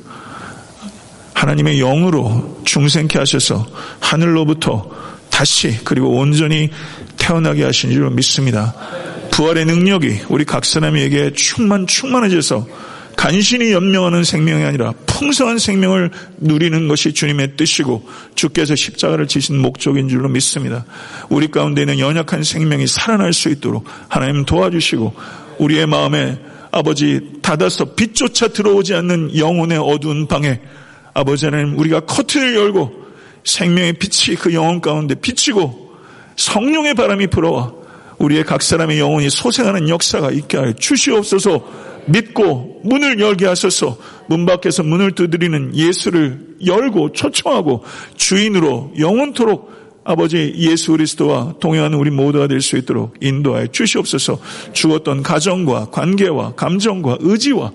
하나님의 1.34 1.78
영으로 1.78 2.60
중생케 2.64 3.18
하셔서 3.18 3.66
하늘로부터 4.00 4.90
다시 5.30 5.78
그리고 5.84 6.18
온전히 6.18 6.70
태어나게 7.16 7.64
하신 7.64 7.92
줄 7.92 8.10
믿습니다. 8.10 8.74
부활의 9.30 9.66
능력이 9.66 10.22
우리 10.28 10.44
각 10.44 10.64
사람에게 10.64 11.32
충만 11.34 11.86
충만해져서 11.86 12.66
간신히 13.16 13.72
연명하는 13.72 14.22
생명이 14.22 14.64
아니라 14.64 14.92
풍성한 15.06 15.58
생명을 15.58 16.10
누리는 16.38 16.86
것이 16.86 17.12
주님의 17.12 17.56
뜻이고 17.56 18.08
주께서 18.36 18.76
십자가를 18.76 19.26
지신 19.26 19.58
목적인 19.58 20.08
줄로 20.08 20.28
믿습니다. 20.28 20.84
우리 21.28 21.48
가운데 21.48 21.82
있는 21.82 21.98
연약한 21.98 22.44
생명이 22.44 22.86
살아날 22.86 23.32
수 23.32 23.48
있도록 23.48 23.84
하나님 24.08 24.44
도와주시고 24.44 25.14
우리의 25.58 25.86
마음에 25.86 26.38
아버지 26.70 27.20
닫아서 27.42 27.94
빛조차 27.94 28.48
들어오지 28.48 28.94
않는 28.94 29.36
영혼의 29.36 29.78
어두운 29.78 30.26
방에 30.26 30.60
아버지 31.14 31.46
하나님 31.46 31.78
우리가 31.78 32.00
커튼을 32.00 32.54
열고 32.54 32.92
생명의 33.44 33.94
빛이 33.94 34.36
그 34.36 34.52
영혼 34.54 34.80
가운데 34.80 35.14
비치고 35.14 35.96
성령의 36.36 36.94
바람이 36.94 37.28
불어와 37.28 37.72
우리의 38.18 38.44
각 38.44 38.62
사람의 38.62 38.98
영혼이 38.98 39.30
소생하는 39.30 39.88
역사가 39.88 40.30
있게 40.30 40.56
하여 40.56 40.72
주시옵소서. 40.72 41.88
믿고 42.06 42.80
문을 42.84 43.20
열게 43.20 43.46
하셔서. 43.46 43.96
문 44.28 44.46
밖에서 44.46 44.82
문을 44.82 45.12
두드리는 45.12 45.74
예수를 45.74 46.56
열고 46.64 47.12
초청하고 47.12 47.84
주인으로 48.16 48.92
영원토록 48.98 49.87
아버지 50.08 50.54
예수 50.56 50.92
그리스도와 50.92 51.52
동행하는 51.60 51.98
우리 51.98 52.10
모두가 52.10 52.46
될 52.48 52.62
수 52.62 52.78
있도록 52.78 53.14
인도하여 53.20 53.66
주시옵소서. 53.66 54.40
죽었던 54.72 55.22
가정과 55.22 55.90
관계와 55.90 56.54
감정과 56.54 57.18
의지와 57.20 57.72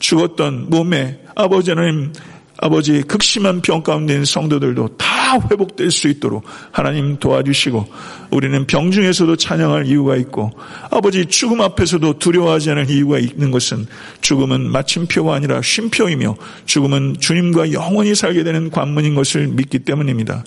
죽었던 0.00 0.68
몸에 0.68 1.20
아버지 1.36 1.70
하나님 1.70 2.12
아버지 2.58 3.02
극심한 3.02 3.60
병 3.60 3.82
가운데 3.82 4.14
있는 4.14 4.24
성도들도 4.24 4.96
다 4.96 5.38
회복될 5.50 5.90
수 5.90 6.08
있도록 6.08 6.44
하나님 6.70 7.18
도와주시고 7.18 7.86
우리는 8.30 8.66
병 8.66 8.90
중에서도 8.90 9.36
찬양할 9.36 9.86
이유가 9.86 10.16
있고 10.16 10.52
아버지 10.90 11.26
죽음 11.26 11.60
앞에서도 11.60 12.18
두려워하지 12.18 12.70
않을 12.70 12.90
이유가 12.90 13.18
있는 13.18 13.50
것은 13.50 13.86
죽음은 14.20 14.70
마침표가 14.70 15.34
아니라 15.34 15.60
쉼표이며 15.62 16.36
죽음은 16.64 17.16
주님과 17.20 17.72
영원히 17.72 18.14
살게 18.14 18.44
되는 18.44 18.70
관문인 18.70 19.14
것을 19.14 19.48
믿기 19.48 19.80
때문입니다. 19.80 20.44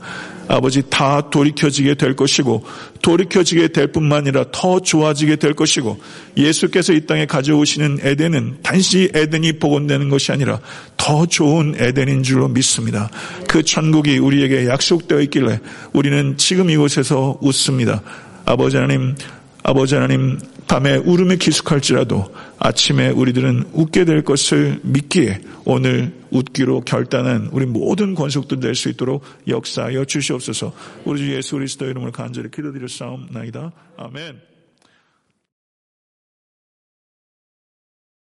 아버지 0.47 0.81
다 0.89 1.29
돌이켜지게 1.29 1.93
될 1.93 2.15
것이고 2.15 2.65
돌이켜지게 3.03 3.67
될 3.67 3.91
뿐만 3.91 4.19
아니라 4.19 4.45
더 4.51 4.79
좋아지게 4.79 5.35
될 5.35 5.53
것이고 5.53 5.99
예수께서 6.37 6.93
이 6.93 7.05
땅에 7.05 7.27
가져오시는 7.27 7.99
에덴은 8.01 8.57
단지 8.63 9.11
에덴이 9.13 9.53
복원되는 9.59 10.09
것이 10.09 10.31
아니라 10.31 10.59
더 10.97 11.27
좋은 11.27 11.75
에덴 11.77 11.98
인 12.07 12.23
줄로 12.23 12.47
믿습니다. 12.47 13.09
그 13.47 13.63
천국이 13.63 14.17
우리에게 14.17 14.67
약속되어 14.67 15.21
있길래 15.21 15.59
우리는 15.93 16.37
지금 16.37 16.69
이곳에서 16.69 17.37
웃습니다. 17.41 18.01
아버지 18.45 18.77
하나님, 18.77 19.15
아버지 19.63 19.95
하나님 19.95 20.39
밤에 20.67 20.97
울음이 20.97 21.37
기숙할지라도 21.37 22.25
아침에 22.59 23.09
우리들은 23.09 23.71
웃게 23.73 24.05
될 24.05 24.23
것을 24.23 24.79
믿기에 24.83 25.41
오늘 25.65 26.13
웃기로 26.29 26.81
결단한 26.81 27.49
우리 27.51 27.65
모든 27.65 28.13
권속들 28.13 28.59
될 28.59 28.75
수 28.75 28.89
있도록 28.89 29.23
역사하여 29.47 30.05
주시옵소서. 30.05 30.73
우리 31.05 31.19
주 31.19 31.35
예수 31.35 31.55
그리스도 31.55 31.85
이름을 31.85 32.11
간절히 32.11 32.51
기도드려 32.51 32.87
싸움나이다. 32.87 33.71
아멘. 33.97 34.48